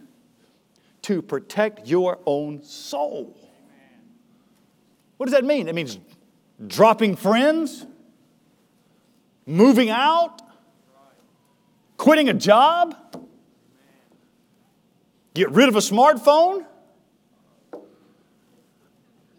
to 1.06 1.22
protect 1.22 1.88
your 1.88 2.20
own 2.26 2.64
soul. 2.64 3.36
What 5.18 5.26
does 5.26 5.34
that 5.34 5.46
mean? 5.46 5.68
It 5.68 5.76
means 5.76 5.98
dropping 6.68 7.16
friends, 7.16 7.86
moving 9.46 9.90
out, 9.90 10.42
Quitting 11.98 12.30
a 12.30 12.34
job? 12.34 12.96
Get 15.34 15.52
rid 15.52 15.70
of 15.70 15.76
a 15.76 15.80
smartphone? 15.80 16.66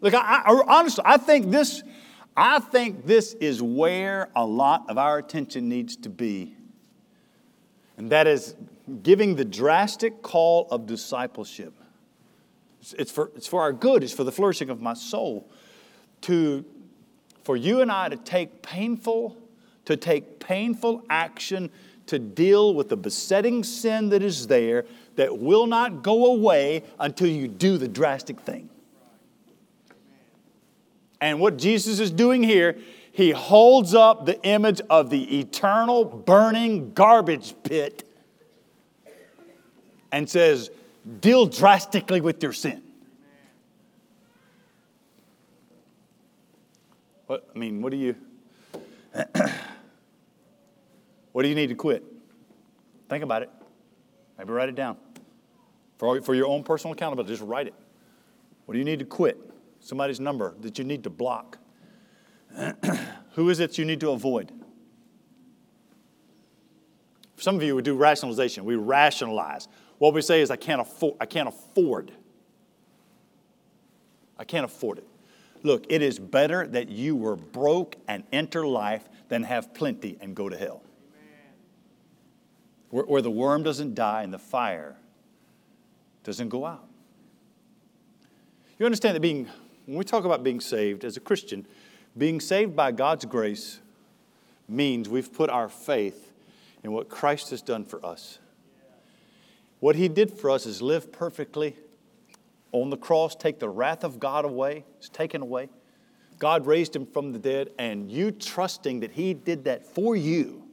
Look, 0.01 0.13
I, 0.13 0.43
I, 0.45 0.63
honestly, 0.67 1.03
I 1.07 1.17
think 1.17 1.49
this, 1.49 1.81
I 2.35 2.59
think 2.59 3.05
this 3.05 3.33
is 3.33 3.61
where 3.61 4.29
a 4.35 4.45
lot 4.45 4.89
of 4.89 4.97
our 4.97 5.17
attention 5.17 5.69
needs 5.69 5.95
to 5.97 6.09
be, 6.09 6.55
and 7.97 8.11
that 8.11 8.27
is 8.27 8.55
giving 9.03 9.35
the 9.35 9.45
drastic 9.45 10.21
call 10.21 10.67
of 10.71 10.85
discipleship. 10.85 11.73
It's, 12.97 13.11
for, 13.11 13.31
it's 13.35 13.47
for 13.47 13.61
our 13.61 13.73
good. 13.73 14.03
It's 14.03 14.13
for 14.13 14.23
the 14.23 14.31
flourishing 14.31 14.69
of 14.69 14.81
my 14.81 14.93
soul. 14.93 15.49
To, 16.21 16.63
for 17.43 17.57
you 17.57 17.81
and 17.81 17.91
I 17.91 18.09
to 18.09 18.17
take 18.17 18.61
painful, 18.61 19.37
to 19.85 19.97
take 19.97 20.39
painful 20.39 21.03
action 21.09 21.69
to 22.07 22.17
deal 22.17 22.73
with 22.73 22.89
the 22.89 22.97
besetting 22.97 23.63
sin 23.63 24.09
that 24.09 24.23
is 24.23 24.47
there 24.47 24.85
that 25.15 25.37
will 25.37 25.67
not 25.67 26.03
go 26.03 26.27
away 26.27 26.83
until 26.99 27.27
you 27.27 27.47
do 27.47 27.77
the 27.77 27.87
drastic 27.87 28.39
thing. 28.39 28.69
And 31.19 31.39
what 31.39 31.57
Jesus 31.57 31.99
is 31.99 32.11
doing 32.11 32.43
here, 32.43 32.77
he 33.11 33.31
holds 33.31 33.93
up 33.93 34.25
the 34.25 34.41
image 34.43 34.79
of 34.89 35.09
the 35.09 35.39
eternal 35.39 36.05
burning 36.05 36.93
garbage 36.93 37.55
pit 37.63 38.06
and 40.11 40.29
says, 40.29 40.69
deal 41.21 41.45
drastically 41.45 42.21
with 42.21 42.41
your 42.41 42.53
sin. 42.53 42.81
What, 47.27 47.49
I 47.53 47.59
mean, 47.59 47.81
what 47.81 47.91
do 47.91 47.97
you, 47.97 48.15
what 51.31 51.43
do 51.43 51.49
you 51.49 51.55
need 51.55 51.67
to 51.67 51.75
quit? 51.75 52.03
Think 53.09 53.23
about 53.23 53.41
it. 53.41 53.49
Maybe 54.37 54.51
write 54.51 54.69
it 54.69 54.75
down. 54.75 54.97
For, 55.97 56.21
for 56.21 56.35
your 56.35 56.47
own 56.47 56.63
personal 56.63 56.93
accountability, 56.93 57.33
just 57.33 57.43
write 57.43 57.67
it. 57.67 57.73
What 58.65 58.73
do 58.73 58.79
you 58.79 58.85
need 58.85 58.99
to 58.99 59.05
quit? 59.05 59.37
Somebody's 59.79 60.19
number 60.19 60.55
that 60.61 60.77
you 60.77 60.83
need 60.83 61.03
to 61.03 61.09
block. 61.09 61.57
Who 63.33 63.49
is 63.49 63.59
it 63.59 63.77
you 63.77 63.85
need 63.85 63.99
to 64.01 64.11
avoid? 64.11 64.51
Some 67.37 67.55
of 67.55 67.63
you 67.63 67.75
would 67.75 67.85
do 67.85 67.95
rationalization. 67.95 68.65
We 68.65 68.75
rationalize. 68.75 69.67
What 69.97 70.13
we 70.13 70.21
say 70.21 70.41
is, 70.41 70.51
I 70.51 70.55
can't 70.55 70.81
afford, 70.81 71.15
I 71.19 71.25
can't 71.25 71.47
afford. 71.47 72.11
I 74.37 74.43
can't 74.43 74.65
afford 74.65 74.99
it. 74.99 75.07
Look, 75.63 75.85
it 75.89 76.01
is 76.01 76.19
better 76.19 76.67
that 76.67 76.89
you 76.89 77.15
were 77.15 77.35
broke 77.35 77.95
and 78.07 78.23
enter 78.31 78.67
life 78.67 79.09
than 79.29 79.43
have 79.43 79.73
plenty 79.73 80.17
and 80.21 80.35
go 80.35 80.49
to 80.49 80.57
hell. 80.57 80.83
Where, 82.89 83.05
where 83.05 83.21
the 83.21 83.31
worm 83.31 83.63
doesn't 83.63 83.95
die 83.95 84.23
and 84.23 84.31
the 84.31 84.39
fire 84.39 84.95
doesn't 86.23 86.49
go 86.49 86.65
out. 86.65 86.85
You 88.77 88.85
understand 88.85 89.15
that 89.15 89.21
being, 89.21 89.47
when 89.85 89.97
we 89.97 90.03
talk 90.03 90.23
about 90.23 90.43
being 90.43 90.59
saved 90.59 91.03
as 91.03 91.17
a 91.17 91.19
Christian, 91.19 91.65
being 92.17 92.39
saved 92.39 92.75
by 92.75 92.91
God's 92.91 93.25
grace 93.25 93.79
means 94.67 95.09
we've 95.09 95.33
put 95.33 95.49
our 95.49 95.69
faith 95.69 96.31
in 96.83 96.91
what 96.91 97.09
Christ 97.09 97.49
has 97.49 97.61
done 97.61 97.83
for 97.83 98.05
us. 98.05 98.39
What 99.79 99.95
he 99.95 100.07
did 100.07 100.31
for 100.31 100.49
us 100.49 100.65
is 100.65 100.81
live 100.81 101.11
perfectly 101.11 101.75
on 102.71 102.89
the 102.89 102.97
cross, 102.97 103.35
take 103.35 103.59
the 103.59 103.69
wrath 103.69 104.03
of 104.03 104.19
God 104.19 104.45
away, 104.45 104.83
it's 104.97 105.09
taken 105.09 105.41
away. 105.41 105.69
God 106.39 106.65
raised 106.67 106.95
him 106.95 107.05
from 107.05 107.31
the 107.31 107.39
dead, 107.39 107.69
and 107.79 108.11
you 108.11 108.31
trusting 108.31 108.99
that 108.99 109.11
he 109.11 109.33
did 109.33 109.63
that 109.63 109.85
for 109.85 110.15
you, 110.15 110.63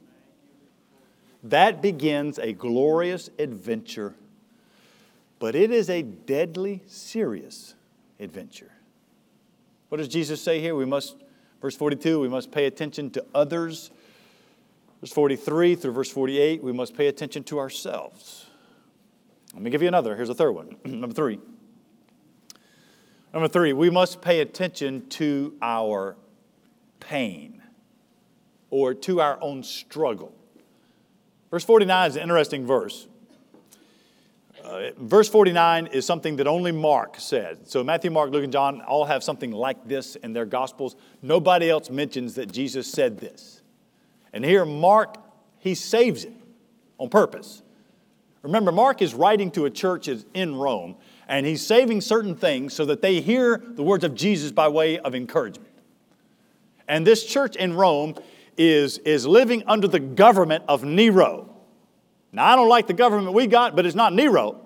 that 1.43 1.81
begins 1.81 2.37
a 2.37 2.53
glorious 2.53 3.29
adventure. 3.39 4.15
But 5.39 5.55
it 5.55 5.71
is 5.71 5.89
a 5.89 6.01
deadly 6.01 6.81
serious 6.87 7.73
adventure. 8.19 8.71
What 9.89 9.97
does 9.97 10.07
Jesus 10.07 10.41
say 10.41 10.59
here? 10.59 10.75
We 10.75 10.85
must, 10.85 11.15
verse 11.61 11.75
42, 11.75 12.19
we 12.19 12.29
must 12.29 12.51
pay 12.51 12.65
attention 12.65 13.09
to 13.11 13.25
others. 13.33 13.91
Verse 15.01 15.11
43 15.11 15.75
through 15.75 15.91
verse 15.91 16.09
48, 16.09 16.63
we 16.63 16.71
must 16.71 16.95
pay 16.95 17.07
attention 17.07 17.43
to 17.45 17.59
ourselves. 17.59 18.44
Let 19.55 19.63
me 19.63 19.69
give 19.71 19.81
you 19.81 19.87
another. 19.87 20.17
Here's 20.17 20.29
a 20.29 20.35
third 20.35 20.51
one. 20.51 20.75
Number 20.85 21.15
three. 21.15 21.39
Number 23.33 23.47
three, 23.47 23.71
we 23.71 23.89
must 23.89 24.21
pay 24.21 24.41
attention 24.41 25.07
to 25.09 25.55
our 25.61 26.17
pain 26.99 27.63
or 28.69 28.93
to 28.93 29.21
our 29.21 29.41
own 29.41 29.63
struggle. 29.63 30.35
Verse 31.51 31.63
49 31.63 32.09
is 32.09 32.15
an 32.17 32.23
interesting 32.23 32.67
verse. 32.67 33.07
Uh, 34.61 34.89
verse 34.97 35.29
49 35.29 35.87
is 35.87 36.05
something 36.05 36.35
that 36.35 36.47
only 36.47 36.73
Mark 36.73 37.17
said. 37.17 37.67
So 37.69 37.81
Matthew, 37.81 38.11
Mark, 38.11 38.31
Luke, 38.31 38.43
and 38.43 38.51
John 38.51 38.81
all 38.81 39.05
have 39.05 39.23
something 39.23 39.51
like 39.51 39.87
this 39.87 40.17
in 40.17 40.33
their 40.33 40.45
Gospels. 40.45 40.97
Nobody 41.21 41.69
else 41.69 41.89
mentions 41.89 42.35
that 42.35 42.51
Jesus 42.51 42.91
said 42.91 43.19
this. 43.19 43.61
And 44.33 44.43
here, 44.43 44.65
Mark, 44.65 45.15
he 45.59 45.75
saves 45.75 46.25
it 46.25 46.33
on 46.97 47.07
purpose. 47.09 47.61
Remember, 48.45 48.71
Mark 48.71 49.01
is 49.01 49.15
writing 49.15 49.49
to 49.51 49.65
a 49.65 49.71
church 49.71 50.07
in 50.07 50.55
Rome, 50.55 50.97
and 51.27 51.47
he's 51.47 51.65
saving 51.65 52.01
certain 52.01 52.35
things 52.35 52.75
so 52.75 52.85
that 52.85 53.01
they 53.01 53.19
hear 53.19 53.57
the 53.57 53.81
words 53.81 54.03
of 54.03 54.13
Jesus 54.13 54.51
by 54.51 54.67
way 54.67 54.99
of 54.99 55.15
encouragement. 55.15 55.71
And 56.87 57.07
this 57.07 57.25
church 57.25 57.55
in 57.55 57.73
Rome 57.73 58.13
is, 58.55 58.99
is 58.99 59.25
living 59.25 59.63
under 59.65 59.87
the 59.87 59.99
government 59.99 60.63
of 60.67 60.83
Nero. 60.83 61.55
Now, 62.31 62.45
I 62.45 62.55
don't 62.55 62.69
like 62.69 62.85
the 62.85 62.93
government 62.93 63.33
we 63.33 63.47
got, 63.47 63.75
but 63.75 63.87
it's 63.87 63.95
not 63.95 64.13
Nero. 64.13 64.61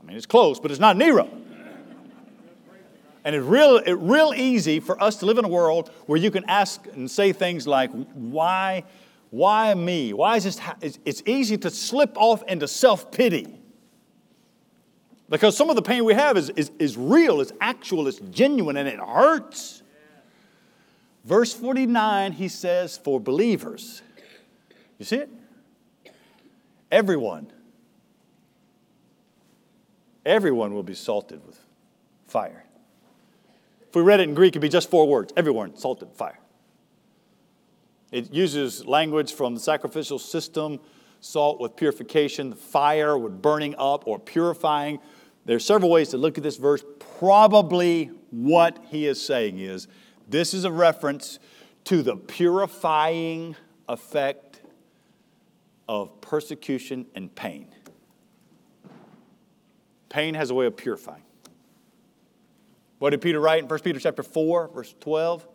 I 0.00 0.06
mean, 0.06 0.16
it's 0.16 0.24
close, 0.24 0.60
but 0.60 0.70
it's 0.70 0.78
not 0.78 0.96
Nero. 0.96 1.28
And 3.24 3.34
it's 3.34 3.44
real, 3.44 3.78
it's 3.78 4.00
real 4.00 4.32
easy 4.36 4.78
for 4.78 5.02
us 5.02 5.16
to 5.16 5.26
live 5.26 5.38
in 5.38 5.44
a 5.44 5.48
world 5.48 5.90
where 6.06 6.20
you 6.20 6.30
can 6.30 6.44
ask 6.44 6.86
and 6.92 7.10
say 7.10 7.32
things 7.32 7.66
like, 7.66 7.90
why, 8.12 8.84
why 9.34 9.74
me? 9.74 10.12
Why 10.12 10.36
is 10.36 10.44
this? 10.44 10.60
Ha-? 10.60 10.76
It's 10.80 11.20
easy 11.26 11.58
to 11.58 11.70
slip 11.70 12.12
off 12.16 12.44
into 12.44 12.68
self 12.68 13.10
pity. 13.10 13.48
Because 15.28 15.56
some 15.56 15.70
of 15.70 15.76
the 15.76 15.82
pain 15.82 16.04
we 16.04 16.14
have 16.14 16.36
is, 16.36 16.50
is, 16.50 16.70
is 16.78 16.96
real, 16.96 17.40
it's 17.40 17.50
actual, 17.60 18.06
it's 18.06 18.20
genuine, 18.20 18.76
and 18.76 18.86
it 18.86 19.00
hurts. 19.00 19.82
Verse 21.24 21.52
49, 21.52 22.30
he 22.32 22.46
says, 22.46 22.96
for 22.96 23.18
believers. 23.18 24.02
You 24.98 25.04
see 25.04 25.16
it? 25.16 25.30
Everyone, 26.92 27.50
everyone 30.24 30.74
will 30.74 30.84
be 30.84 30.94
salted 30.94 31.44
with 31.44 31.58
fire. 32.28 32.64
If 33.88 33.96
we 33.96 34.02
read 34.02 34.20
it 34.20 34.28
in 34.28 34.34
Greek, 34.34 34.52
it'd 34.52 34.62
be 34.62 34.68
just 34.68 34.90
four 34.90 35.08
words 35.08 35.32
everyone, 35.36 35.76
salted 35.76 36.10
fire. 36.12 36.38
It 38.12 38.32
uses 38.32 38.86
language 38.86 39.32
from 39.32 39.54
the 39.54 39.60
sacrificial 39.60 40.18
system, 40.18 40.80
salt 41.20 41.60
with 41.60 41.76
purification, 41.76 42.52
fire 42.52 43.16
with 43.18 43.40
burning 43.40 43.74
up 43.78 44.06
or 44.06 44.18
purifying. 44.18 45.00
There 45.46 45.56
are 45.56 45.60
several 45.60 45.90
ways 45.90 46.10
to 46.10 46.18
look 46.18 46.38
at 46.38 46.44
this 46.44 46.56
verse. 46.56 46.84
Probably 47.18 48.10
what 48.30 48.78
he 48.88 49.06
is 49.06 49.20
saying 49.24 49.58
is 49.58 49.88
this 50.28 50.54
is 50.54 50.64
a 50.64 50.72
reference 50.72 51.38
to 51.84 52.02
the 52.02 52.16
purifying 52.16 53.56
effect 53.88 54.60
of 55.88 56.20
persecution 56.20 57.06
and 57.14 57.34
pain. 57.34 57.68
Pain 60.08 60.34
has 60.34 60.50
a 60.50 60.54
way 60.54 60.66
of 60.66 60.76
purifying. 60.76 61.22
What 62.98 63.10
did 63.10 63.20
Peter 63.20 63.40
write 63.40 63.62
in 63.62 63.68
1 63.68 63.80
Peter 63.80 63.98
chapter 63.98 64.22
4, 64.22 64.68
verse 64.68 64.94
12? 65.00 65.46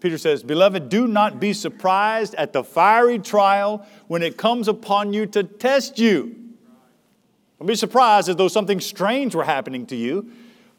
Peter 0.00 0.18
says, 0.18 0.42
Beloved, 0.42 0.88
do 0.88 1.06
not 1.06 1.40
be 1.40 1.52
surprised 1.52 2.34
at 2.36 2.52
the 2.52 2.62
fiery 2.62 3.18
trial 3.18 3.86
when 4.06 4.22
it 4.22 4.36
comes 4.36 4.68
upon 4.68 5.12
you 5.12 5.26
to 5.26 5.42
test 5.42 5.98
you. 5.98 6.36
Don't 7.58 7.66
be 7.66 7.74
surprised 7.74 8.28
as 8.28 8.36
though 8.36 8.48
something 8.48 8.80
strange 8.80 9.34
were 9.34 9.44
happening 9.44 9.86
to 9.86 9.96
you 9.96 10.30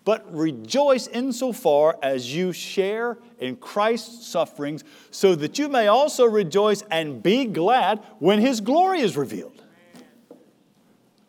but 0.09 0.33
rejoice 0.33 1.05
insofar 1.05 1.97
as 2.01 2.33
you 2.33 2.51
share 2.51 3.19
in 3.37 3.55
Christ's 3.55 4.27
sufferings, 4.27 4.83
so 5.11 5.35
that 5.35 5.59
you 5.59 5.69
may 5.69 5.85
also 5.85 6.25
rejoice 6.25 6.83
and 6.89 7.21
be 7.21 7.45
glad 7.45 7.99
when 8.17 8.39
his 8.39 8.59
glory 8.59 9.01
is 9.01 9.15
revealed. 9.15 9.63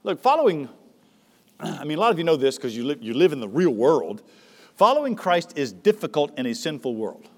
Look, 0.02 0.22
following, 0.22 0.68
I 1.60 1.84
mean, 1.84 1.98
a 1.98 2.00
lot 2.00 2.10
of 2.10 2.16
you 2.16 2.24
know 2.24 2.36
this 2.36 2.56
because 2.56 2.74
you 2.74 2.84
live, 2.84 3.02
you 3.02 3.12
live 3.12 3.32
in 3.34 3.40
the 3.40 3.48
real 3.48 3.74
world. 3.74 4.22
Following 4.76 5.14
Christ 5.14 5.58
is 5.58 5.74
difficult 5.74 6.38
in 6.38 6.46
a 6.46 6.54
sinful 6.54 6.94
world. 6.94 7.28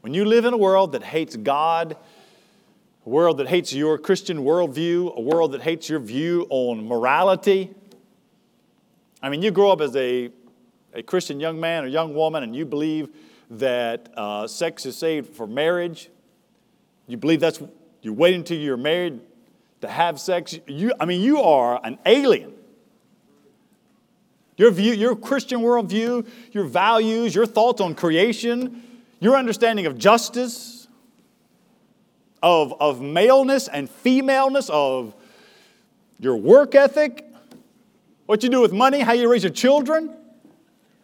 When 0.00 0.14
you 0.14 0.24
live 0.24 0.46
in 0.46 0.54
a 0.54 0.56
world 0.56 0.92
that 0.92 1.02
hates 1.02 1.36
God, 1.36 1.94
a 3.04 3.08
world 3.08 3.36
that 3.36 3.48
hates 3.48 3.74
your 3.74 3.98
Christian 3.98 4.38
worldview, 4.38 5.14
a 5.14 5.20
world 5.20 5.52
that 5.52 5.60
hates 5.60 5.90
your 5.90 6.00
view 6.00 6.46
on 6.48 6.86
morality, 6.88 7.74
I 9.22 9.28
mean, 9.28 9.42
you 9.42 9.50
grow 9.50 9.70
up 9.70 9.82
as 9.82 9.94
a, 9.96 10.30
a 10.94 11.02
Christian 11.02 11.38
young 11.38 11.60
man 11.60 11.84
or 11.84 11.86
young 11.86 12.14
woman 12.14 12.42
and 12.42 12.56
you 12.56 12.64
believe 12.64 13.10
that 13.50 14.08
uh, 14.16 14.46
sex 14.46 14.86
is 14.86 14.96
saved 14.96 15.36
for 15.36 15.46
marriage. 15.46 16.08
You 17.06 17.18
believe 17.18 17.40
that's, 17.40 17.60
you 18.00 18.14
wait 18.14 18.34
until 18.34 18.56
you're 18.56 18.78
married 18.78 19.20
to 19.82 19.88
have 19.88 20.18
sex. 20.18 20.58
You, 20.66 20.94
I 20.98 21.04
mean, 21.04 21.20
you 21.20 21.42
are 21.42 21.78
an 21.84 21.98
alien. 22.06 22.54
Your 24.56 24.70
view, 24.70 24.94
your 24.94 25.14
Christian 25.14 25.60
worldview, 25.60 26.26
your 26.52 26.64
values, 26.64 27.34
your 27.34 27.44
thoughts 27.44 27.82
on 27.82 27.94
creation, 27.94 28.82
your 29.20 29.36
understanding 29.36 29.86
of 29.86 29.98
justice, 29.98 30.88
of, 32.42 32.74
of 32.80 33.00
maleness 33.00 33.68
and 33.68 33.88
femaleness, 33.88 34.70
of 34.70 35.14
your 36.18 36.36
work 36.36 36.74
ethic, 36.74 37.26
what 38.26 38.42
you 38.42 38.48
do 38.48 38.60
with 38.60 38.72
money, 38.72 39.00
how 39.00 39.12
you 39.12 39.30
raise 39.30 39.42
your 39.44 39.52
children. 39.52 40.16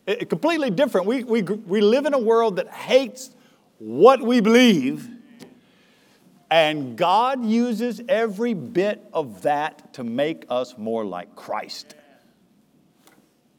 It, 0.07 0.22
it, 0.22 0.31
completely 0.31 0.70
different. 0.70 1.07
We, 1.07 1.24
we, 1.24 1.42
we 1.42 1.81
live 1.81 2.07
in 2.07 2.14
a 2.14 2.18
world 2.18 2.57
that 2.57 2.68
hates 2.68 3.31
what 3.79 4.22
we 4.22 4.40
believe, 4.40 5.11
and 6.50 6.96
God 6.96 7.44
uses 7.44 8.00
every 8.09 8.55
bit 8.55 9.05
of 9.12 9.42
that 9.42 9.92
to 9.94 10.05
make 10.05 10.46
us 10.48 10.79
more 10.79 11.05
like 11.05 11.37
Christ. 11.37 11.94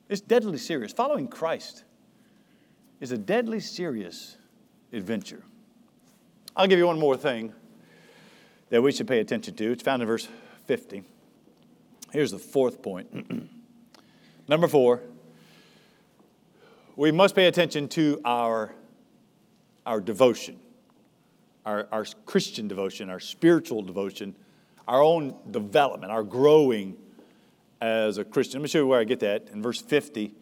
It's 0.09 0.21
deadly 0.21 0.57
serious. 0.57 0.93
Following 0.93 1.27
Christ 1.27 1.83
is 2.99 3.11
a 3.11 3.17
deadly 3.17 3.59
serious 3.59 4.37
adventure. 4.93 5.43
I'll 6.55 6.67
give 6.67 6.79
you 6.79 6.87
one 6.87 6.99
more 6.99 7.17
thing 7.17 7.53
that 8.69 8.81
we 8.81 8.91
should 8.91 9.07
pay 9.07 9.19
attention 9.19 9.55
to. 9.55 9.71
It's 9.71 9.83
found 9.83 10.01
in 10.01 10.07
verse 10.07 10.27
50. 10.65 11.03
Here's 12.11 12.31
the 12.31 12.39
fourth 12.39 12.81
point. 12.81 13.49
Number 14.47 14.67
four, 14.67 15.01
we 16.95 17.11
must 17.11 17.35
pay 17.35 17.47
attention 17.47 17.87
to 17.89 18.19
our, 18.25 18.73
our 19.85 19.99
devotion, 19.99 20.59
our, 21.65 21.87
our 21.91 22.05
Christian 22.25 22.67
devotion, 22.67 23.09
our 23.09 23.19
spiritual 23.19 23.81
devotion, 23.83 24.35
our 24.87 25.01
own 25.01 25.35
development, 25.51 26.11
our 26.11 26.23
growing 26.23 26.97
as 27.81 28.17
a 28.17 28.23
Christian. 28.23 28.61
Let 28.61 28.63
me 28.63 28.69
show 28.69 28.79
you 28.79 28.87
where 28.87 28.99
I 28.99 29.03
get 29.03 29.19
that 29.19 29.49
in 29.51 29.61
verse 29.61 29.81
50. 29.81 30.33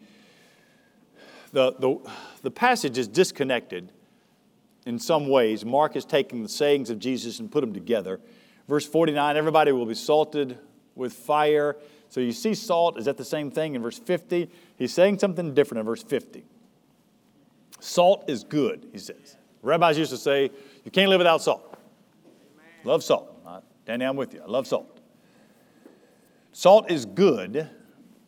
The, 1.52 1.72
the, 1.78 2.10
the 2.42 2.50
passage 2.50 2.96
is 2.96 3.08
disconnected 3.08 3.92
in 4.86 4.98
some 4.98 5.28
ways. 5.28 5.64
Mark 5.64 5.96
is 5.96 6.04
taking 6.04 6.42
the 6.42 6.48
sayings 6.48 6.88
of 6.88 6.98
Jesus 6.98 7.40
and 7.40 7.50
put 7.50 7.60
them 7.60 7.74
together. 7.74 8.20
Verse 8.68 8.86
49 8.86 9.36
everybody 9.36 9.72
will 9.72 9.86
be 9.86 9.94
salted 9.94 10.58
with 10.94 11.12
fire. 11.12 11.76
So 12.08 12.20
you 12.20 12.32
see, 12.32 12.54
salt, 12.54 12.98
is 12.98 13.04
that 13.04 13.16
the 13.16 13.24
same 13.24 13.50
thing 13.50 13.74
in 13.74 13.82
verse 13.82 13.98
50? 13.98 14.48
He's 14.76 14.94
saying 14.94 15.18
something 15.18 15.52
different 15.54 15.80
in 15.80 15.86
verse 15.86 16.02
50. 16.02 16.44
Salt 17.80 18.30
is 18.30 18.44
good, 18.44 18.88
he 18.92 18.98
says. 18.98 19.36
Rabbis 19.62 19.98
used 19.98 20.12
to 20.12 20.16
say, 20.16 20.50
you 20.84 20.90
can't 20.90 21.10
live 21.10 21.18
without 21.18 21.42
salt. 21.42 21.76
Love 22.84 23.02
salt. 23.02 23.32
Danny, 23.84 24.04
I'm 24.04 24.16
with 24.16 24.34
you. 24.34 24.42
I 24.42 24.46
love 24.46 24.66
salt. 24.66 25.00
Salt 26.52 26.90
is 26.90 27.06
good, 27.06 27.68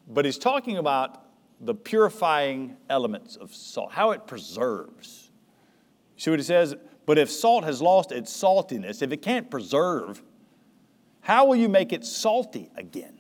but 0.09 0.25
he's 0.25 0.39
talking 0.39 0.77
about 0.77 1.25
the 1.61 1.75
purifying 1.75 2.77
elements 2.89 3.37
of 3.37 3.55
salt, 3.55 3.91
how 3.93 4.13
it 4.13 4.27
preserves. 4.27 5.28
See 6.19 6.31
what 6.31 6.39
he 6.39 6.45
says? 6.45 6.75
But 7.07 7.17
if 7.17 7.31
salt 7.31 7.65
has 7.65 7.81
lost 7.81 8.13
its 8.13 8.31
saltiness, 8.31 9.01
if 9.01 9.11
it 9.13 9.23
can't 9.23 9.51
preserve, 9.51 10.23
how 11.23 11.47
will 11.47 11.57
you 11.57 11.69
make 11.69 11.93
it 11.93 12.05
salty 12.05 12.71
again? 12.77 13.19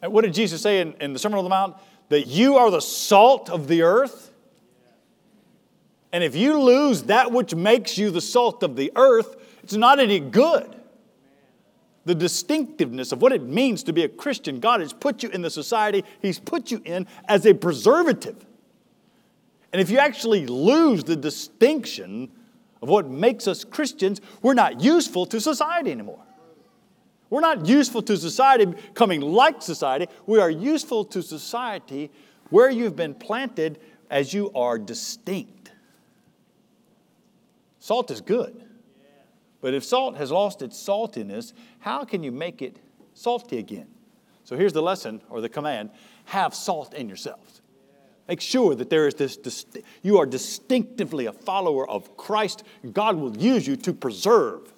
And 0.00 0.12
what 0.12 0.24
did 0.24 0.34
Jesus 0.34 0.62
say 0.62 0.80
in, 0.80 0.92
in 1.00 1.12
the 1.12 1.18
Sermon 1.18 1.38
on 1.38 1.44
the 1.44 1.50
Mount? 1.50 1.76
That 2.10 2.28
you 2.28 2.56
are 2.56 2.70
the 2.70 2.80
salt 2.80 3.50
of 3.50 3.66
the 3.66 3.82
earth. 3.82 4.30
And 6.12 6.22
if 6.22 6.36
you 6.36 6.60
lose 6.60 7.04
that 7.04 7.32
which 7.32 7.54
makes 7.54 7.98
you 7.98 8.10
the 8.12 8.20
salt 8.20 8.62
of 8.62 8.76
the 8.76 8.92
earth, 8.94 9.34
it's 9.64 9.74
not 9.74 9.98
any 9.98 10.20
good 10.20 10.74
the 12.04 12.14
distinctiveness 12.14 13.12
of 13.12 13.22
what 13.22 13.32
it 13.32 13.42
means 13.42 13.82
to 13.84 13.92
be 13.92 14.04
a 14.04 14.08
Christian. 14.08 14.60
God 14.60 14.80
has 14.80 14.92
put 14.92 15.22
you 15.22 15.30
in 15.30 15.42
the 15.42 15.50
society 15.50 16.04
He's 16.20 16.38
put 16.38 16.70
you 16.70 16.82
in 16.84 17.06
as 17.26 17.46
a 17.46 17.54
preservative. 17.54 18.44
And 19.74 19.80
if 19.80 19.90
you 19.90 19.98
actually 19.98 20.46
lose 20.46 21.02
the 21.02 21.16
distinction 21.16 22.30
of 22.80 22.88
what 22.88 23.10
makes 23.10 23.48
us 23.48 23.64
Christians, 23.64 24.20
we're 24.40 24.54
not 24.54 24.80
useful 24.80 25.26
to 25.26 25.40
society 25.40 25.90
anymore. 25.90 26.22
We're 27.28 27.40
not 27.40 27.66
useful 27.66 28.00
to 28.02 28.16
society 28.16 28.66
becoming 28.66 29.20
like 29.20 29.62
society. 29.62 30.06
We 30.26 30.38
are 30.38 30.48
useful 30.48 31.04
to 31.06 31.24
society 31.24 32.12
where 32.50 32.70
you've 32.70 32.94
been 32.94 33.16
planted 33.16 33.80
as 34.08 34.32
you 34.32 34.52
are 34.54 34.78
distinct. 34.78 35.72
Salt 37.80 38.12
is 38.12 38.20
good. 38.20 38.64
But 39.60 39.74
if 39.74 39.82
salt 39.82 40.16
has 40.18 40.30
lost 40.30 40.62
its 40.62 40.80
saltiness, 40.80 41.52
how 41.80 42.04
can 42.04 42.22
you 42.22 42.30
make 42.30 42.62
it 42.62 42.78
salty 43.14 43.58
again? 43.58 43.88
So 44.44 44.56
here's 44.56 44.72
the 44.72 44.82
lesson 44.82 45.20
or 45.28 45.40
the 45.40 45.48
command 45.48 45.90
have 46.26 46.54
salt 46.54 46.94
in 46.94 47.08
yourselves. 47.08 47.53
Make 48.28 48.40
sure 48.40 48.74
that 48.74 48.88
there 48.88 49.06
is 49.06 49.14
this, 49.14 49.66
you 50.02 50.18
are 50.18 50.26
distinctively 50.26 51.26
a 51.26 51.32
follower 51.32 51.88
of 51.88 52.16
Christ. 52.16 52.64
God 52.92 53.16
will 53.16 53.36
use 53.36 53.66
you 53.66 53.76
to 53.76 53.92
preserve 53.92 54.72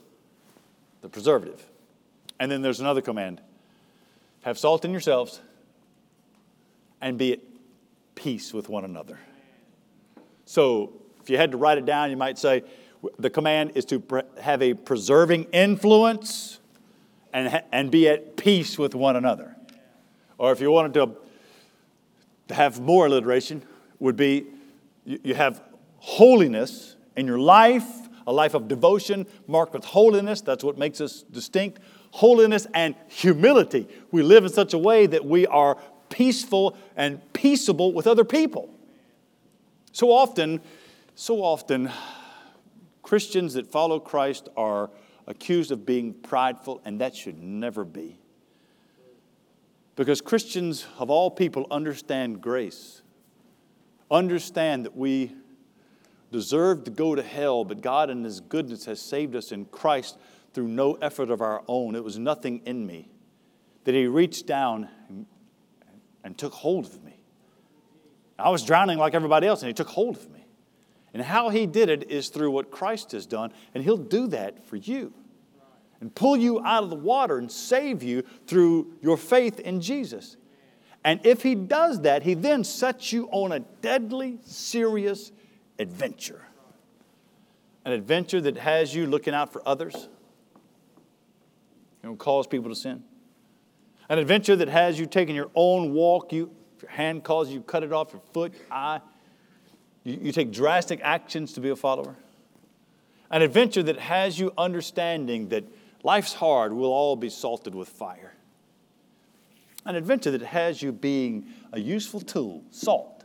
the 1.02 1.08
preservative. 1.08 1.64
And 2.40 2.50
then 2.50 2.62
there's 2.62 2.80
another 2.80 3.00
command 3.00 3.40
have 4.42 4.58
salt 4.58 4.84
in 4.84 4.92
yourselves 4.92 5.40
and 7.00 7.18
be 7.18 7.32
at 7.32 7.40
peace 8.14 8.54
with 8.54 8.68
one 8.68 8.84
another. 8.84 9.18
So 10.44 10.92
if 11.20 11.28
you 11.28 11.36
had 11.36 11.50
to 11.50 11.56
write 11.56 11.78
it 11.78 11.84
down, 11.84 12.10
you 12.10 12.16
might 12.16 12.38
say, 12.38 12.62
the 13.18 13.30
command 13.30 13.72
is 13.74 13.84
to 13.86 14.02
have 14.40 14.62
a 14.62 14.74
preserving 14.74 15.44
influence 15.52 16.60
and, 17.32 17.62
and 17.72 17.90
be 17.90 18.08
at 18.08 18.36
peace 18.36 18.78
with 18.78 18.94
one 18.94 19.16
another. 19.16 19.56
Or 20.38 20.52
if 20.52 20.60
you 20.60 20.70
wanted 20.70 20.94
to, 20.94 21.16
to 22.48 22.54
have 22.54 22.80
more 22.80 23.06
alliteration, 23.06 23.62
would 23.98 24.16
be 24.16 24.46
you, 25.04 25.34
have 25.34 25.62
holiness 25.98 26.96
in 27.16 27.26
your 27.26 27.38
life, 27.38 27.86
a 28.26 28.32
life 28.32 28.54
of 28.54 28.68
devotion 28.68 29.26
marked 29.46 29.72
with 29.72 29.84
holiness. 29.84 30.40
That's 30.40 30.64
what 30.64 30.78
makes 30.78 31.00
us 31.00 31.22
distinct. 31.22 31.80
Holiness 32.10 32.66
and 32.74 32.94
humility. 33.08 33.88
We 34.10 34.22
live 34.22 34.44
in 34.44 34.52
such 34.52 34.74
a 34.74 34.78
way 34.78 35.06
that 35.06 35.24
we 35.24 35.46
are 35.46 35.78
peaceful 36.08 36.76
and 36.96 37.20
peaceable 37.32 37.92
with 37.92 38.06
other 38.06 38.24
people. 38.24 38.70
So 39.92 40.10
often, 40.10 40.60
so 41.14 41.42
often, 41.42 41.90
Christians 43.02 43.54
that 43.54 43.66
follow 43.66 44.00
Christ 44.00 44.48
are 44.56 44.90
accused 45.26 45.70
of 45.72 45.86
being 45.86 46.12
prideful, 46.12 46.80
and 46.84 47.00
that 47.00 47.14
should 47.14 47.42
never 47.42 47.84
be. 47.84 48.18
Because 49.96 50.20
Christians 50.20 50.86
of 50.98 51.10
all 51.10 51.30
people 51.30 51.66
understand 51.70 52.40
grace, 52.40 53.02
understand 54.10 54.84
that 54.84 54.96
we 54.96 55.34
deserve 56.30 56.84
to 56.84 56.90
go 56.90 57.14
to 57.14 57.22
hell, 57.22 57.64
but 57.64 57.80
God 57.80 58.10
in 58.10 58.22
His 58.22 58.40
goodness 58.40 58.84
has 58.84 59.00
saved 59.00 59.34
us 59.34 59.52
in 59.52 59.64
Christ 59.64 60.18
through 60.52 60.68
no 60.68 60.94
effort 60.94 61.30
of 61.30 61.40
our 61.40 61.62
own. 61.66 61.94
It 61.94 62.04
was 62.04 62.18
nothing 62.18 62.62
in 62.66 62.86
me. 62.86 63.08
That 63.84 63.94
He 63.94 64.06
reached 64.06 64.46
down 64.46 64.88
and 66.22 66.38
took 66.38 66.52
hold 66.52 66.86
of 66.86 67.02
me. 67.02 67.18
I 68.38 68.50
was 68.50 68.64
drowning 68.64 68.98
like 68.98 69.14
everybody 69.14 69.46
else, 69.46 69.62
and 69.62 69.68
He 69.68 69.74
took 69.74 69.88
hold 69.88 70.16
of 70.16 70.30
me. 70.30 70.36
And 71.14 71.24
how 71.24 71.48
he 71.48 71.64
did 71.64 71.88
it 71.88 72.10
is 72.10 72.28
through 72.28 72.50
what 72.50 72.70
Christ 72.70 73.12
has 73.12 73.24
done, 73.24 73.50
and 73.72 73.82
he'll 73.82 73.96
do 73.96 74.26
that 74.26 74.66
for 74.66 74.76
you. 74.76 75.14
And 76.00 76.14
pull 76.14 76.36
you 76.36 76.62
out 76.64 76.84
of 76.84 76.90
the 76.90 76.96
water 76.96 77.38
and 77.38 77.50
save 77.50 78.02
you 78.02 78.22
through 78.46 78.92
your 79.00 79.16
faith 79.16 79.60
in 79.60 79.80
Jesus. 79.80 80.36
And 81.04 81.24
if 81.24 81.42
he 81.42 81.54
does 81.54 82.02
that, 82.02 82.22
he 82.22 82.34
then 82.34 82.64
sets 82.64 83.12
you 83.12 83.28
on 83.30 83.52
a 83.52 83.60
deadly, 83.60 84.38
serious 84.42 85.32
adventure. 85.78 86.42
An 87.84 87.92
adventure 87.92 88.40
that 88.40 88.58
has 88.58 88.94
you 88.94 89.06
looking 89.06 89.32
out 89.32 89.52
for 89.52 89.62
others, 89.66 90.08
know, 92.06 92.16
cause 92.16 92.46
people 92.46 92.70
to 92.70 92.76
sin. 92.76 93.02
An 94.08 94.18
adventure 94.18 94.56
that 94.56 94.68
has 94.68 94.98
you 94.98 95.06
taking 95.06 95.34
your 95.34 95.50
own 95.54 95.92
walk. 95.92 96.32
You, 96.32 96.50
your 96.80 96.90
hand 96.90 97.24
calls 97.24 97.50
you, 97.50 97.60
cut 97.60 97.82
it 97.82 97.92
off, 97.92 98.12
your 98.12 98.22
foot, 98.32 98.54
eye, 98.70 99.00
you, 100.04 100.18
you 100.22 100.32
take 100.32 100.52
drastic 100.52 101.00
actions 101.02 101.52
to 101.54 101.60
be 101.60 101.70
a 101.70 101.76
follower. 101.76 102.16
An 103.30 103.42
adventure 103.42 103.82
that 103.82 103.98
has 103.98 104.38
you 104.38 104.52
understanding 104.56 105.48
that 105.48 105.64
life's 106.06 106.34
hard, 106.34 106.72
we'll 106.72 106.92
all 106.92 107.16
be 107.16 107.28
salted 107.28 107.74
with 107.74 107.88
fire. 107.88 108.32
An 109.84 109.96
adventure 109.96 110.30
that 110.30 110.40
has 110.40 110.80
you 110.80 110.92
being 110.92 111.46
a 111.72 111.80
useful 111.80 112.20
tool, 112.20 112.62
salt, 112.70 113.24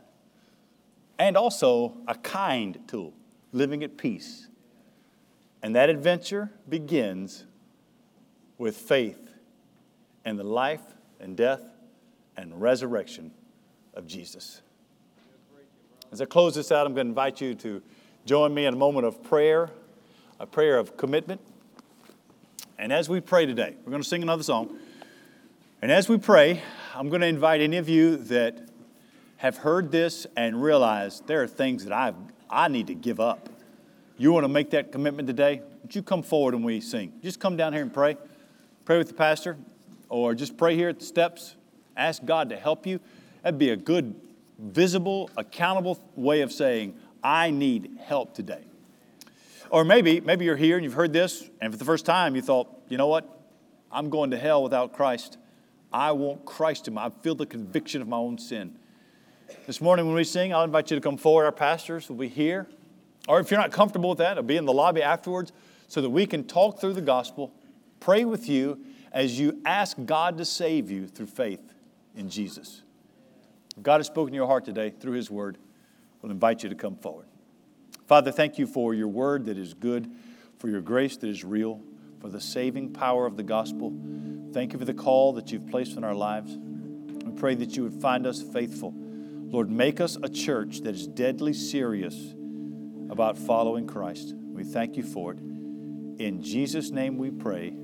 and 1.16 1.36
also 1.36 1.96
a 2.08 2.16
kind 2.16 2.80
tool, 2.88 3.14
living 3.52 3.84
at 3.84 3.96
peace. 3.96 4.48
And 5.62 5.76
that 5.76 5.90
adventure 5.90 6.50
begins 6.68 7.44
with 8.58 8.76
faith 8.76 9.30
in 10.26 10.36
the 10.36 10.44
life 10.44 10.82
and 11.20 11.36
death 11.36 11.62
and 12.36 12.60
resurrection 12.60 13.30
of 13.94 14.08
Jesus. 14.08 14.60
As 16.10 16.20
I 16.20 16.24
close 16.24 16.56
this 16.56 16.72
out, 16.72 16.84
I'm 16.84 16.94
going 16.94 17.06
to 17.06 17.10
invite 17.10 17.40
you 17.40 17.54
to 17.54 17.80
join 18.26 18.52
me 18.52 18.66
in 18.66 18.74
a 18.74 18.76
moment 18.76 19.06
of 19.06 19.22
prayer, 19.22 19.70
a 20.40 20.46
prayer 20.46 20.78
of 20.78 20.96
commitment. 20.96 21.40
And 22.82 22.92
as 22.92 23.08
we 23.08 23.20
pray 23.20 23.46
today, 23.46 23.76
we're 23.84 23.92
going 23.92 24.02
to 24.02 24.08
sing 24.08 24.24
another 24.24 24.42
song. 24.42 24.76
And 25.82 25.92
as 25.92 26.08
we 26.08 26.18
pray, 26.18 26.60
I'm 26.96 27.10
going 27.10 27.20
to 27.20 27.28
invite 27.28 27.60
any 27.60 27.76
of 27.76 27.88
you 27.88 28.16
that 28.16 28.58
have 29.36 29.58
heard 29.58 29.92
this 29.92 30.26
and 30.36 30.60
realize 30.60 31.22
there 31.28 31.44
are 31.44 31.46
things 31.46 31.84
that 31.84 31.92
i 31.92 32.12
I 32.50 32.66
need 32.66 32.88
to 32.88 32.94
give 32.96 33.20
up. 33.20 33.48
You 34.18 34.32
want 34.32 34.42
to 34.42 34.48
make 34.48 34.70
that 34.70 34.90
commitment 34.90 35.28
today? 35.28 35.62
Would 35.82 35.94
you 35.94 36.02
come 36.02 36.24
forward 36.24 36.54
and 36.54 36.64
we 36.64 36.80
sing? 36.80 37.12
Just 37.22 37.38
come 37.38 37.56
down 37.56 37.72
here 37.72 37.82
and 37.82 37.94
pray. 37.94 38.16
Pray 38.84 38.98
with 38.98 39.06
the 39.06 39.14
pastor, 39.14 39.58
or 40.08 40.34
just 40.34 40.56
pray 40.56 40.74
here 40.74 40.88
at 40.88 40.98
the 40.98 41.04
steps. 41.04 41.54
Ask 41.96 42.24
God 42.24 42.48
to 42.48 42.56
help 42.56 42.84
you. 42.84 42.98
That'd 43.44 43.60
be 43.60 43.70
a 43.70 43.76
good 43.76 44.20
visible, 44.58 45.30
accountable 45.36 46.00
way 46.16 46.40
of 46.40 46.50
saying, 46.50 46.96
I 47.22 47.52
need 47.52 48.00
help 48.02 48.34
today. 48.34 48.64
Or 49.72 49.84
maybe, 49.84 50.20
maybe 50.20 50.44
you're 50.44 50.54
here 50.54 50.76
and 50.76 50.84
you've 50.84 50.92
heard 50.92 51.14
this, 51.14 51.48
and 51.62 51.72
for 51.72 51.78
the 51.78 51.84
first 51.86 52.04
time 52.04 52.36
you 52.36 52.42
thought, 52.42 52.68
you 52.92 52.98
know 52.98 53.06
what? 53.06 53.26
I'm 53.90 54.10
going 54.10 54.32
to 54.32 54.36
hell 54.36 54.62
without 54.62 54.92
Christ. 54.92 55.38
I 55.94 56.12
want 56.12 56.44
Christ 56.44 56.88
in 56.88 56.94
me. 56.94 57.00
I 57.00 57.08
feel 57.08 57.34
the 57.34 57.46
conviction 57.46 58.02
of 58.02 58.08
my 58.08 58.18
own 58.18 58.36
sin. 58.36 58.76
This 59.66 59.80
morning 59.80 60.04
when 60.04 60.14
we 60.14 60.24
sing, 60.24 60.52
I'll 60.52 60.62
invite 60.62 60.90
you 60.90 60.98
to 60.98 61.00
come 61.00 61.16
forward. 61.16 61.46
Our 61.46 61.52
pastors 61.52 62.10
will 62.10 62.16
be 62.16 62.28
here. 62.28 62.66
Or 63.28 63.40
if 63.40 63.50
you're 63.50 63.58
not 63.58 63.72
comfortable 63.72 64.10
with 64.10 64.18
that, 64.18 64.36
I'll 64.36 64.42
be 64.42 64.58
in 64.58 64.66
the 64.66 64.74
lobby 64.74 65.02
afterwards 65.02 65.52
so 65.88 66.02
that 66.02 66.10
we 66.10 66.26
can 66.26 66.44
talk 66.44 66.80
through 66.80 66.92
the 66.92 67.00
gospel, 67.00 67.50
pray 67.98 68.26
with 68.26 68.46
you, 68.46 68.78
as 69.10 69.38
you 69.38 69.62
ask 69.64 69.96
God 70.04 70.36
to 70.36 70.44
save 70.44 70.90
you 70.90 71.06
through 71.06 71.28
faith 71.28 71.72
in 72.14 72.28
Jesus. 72.28 72.82
If 73.74 73.82
God 73.82 74.00
has 74.00 74.06
spoken 74.06 74.32
to 74.32 74.36
your 74.36 74.46
heart 74.46 74.66
today 74.66 74.90
through 74.90 75.12
His 75.12 75.30
Word, 75.30 75.56
we'll 76.20 76.30
invite 76.30 76.62
you 76.62 76.68
to 76.68 76.74
come 76.74 76.96
forward. 76.96 77.24
Father, 78.06 78.32
thank 78.32 78.58
you 78.58 78.66
for 78.66 78.92
your 78.92 79.08
Word 79.08 79.46
that 79.46 79.56
is 79.56 79.72
good, 79.72 80.10
for 80.58 80.68
your 80.68 80.82
grace 80.82 81.16
that 81.16 81.30
is 81.30 81.42
real, 81.42 81.80
for 82.22 82.28
the 82.28 82.40
saving 82.40 82.92
power 82.92 83.26
of 83.26 83.36
the 83.36 83.42
gospel. 83.42 83.92
Thank 84.52 84.72
you 84.72 84.78
for 84.78 84.84
the 84.84 84.94
call 84.94 85.32
that 85.34 85.50
you've 85.50 85.66
placed 85.66 85.96
in 85.96 86.04
our 86.04 86.14
lives. 86.14 86.56
We 86.56 87.32
pray 87.32 87.56
that 87.56 87.76
you 87.76 87.82
would 87.82 88.00
find 88.00 88.26
us 88.26 88.40
faithful. 88.40 88.94
Lord, 88.96 89.70
make 89.70 90.00
us 90.00 90.16
a 90.22 90.28
church 90.28 90.82
that 90.82 90.94
is 90.94 91.06
deadly 91.06 91.52
serious 91.52 92.34
about 93.10 93.36
following 93.36 93.86
Christ. 93.86 94.34
We 94.36 94.62
thank 94.62 94.96
you 94.96 95.02
for 95.02 95.32
it. 95.32 95.40
In 95.40 96.40
Jesus' 96.42 96.90
name 96.90 97.18
we 97.18 97.30
pray. 97.30 97.74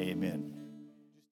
Amen. 0.00 0.59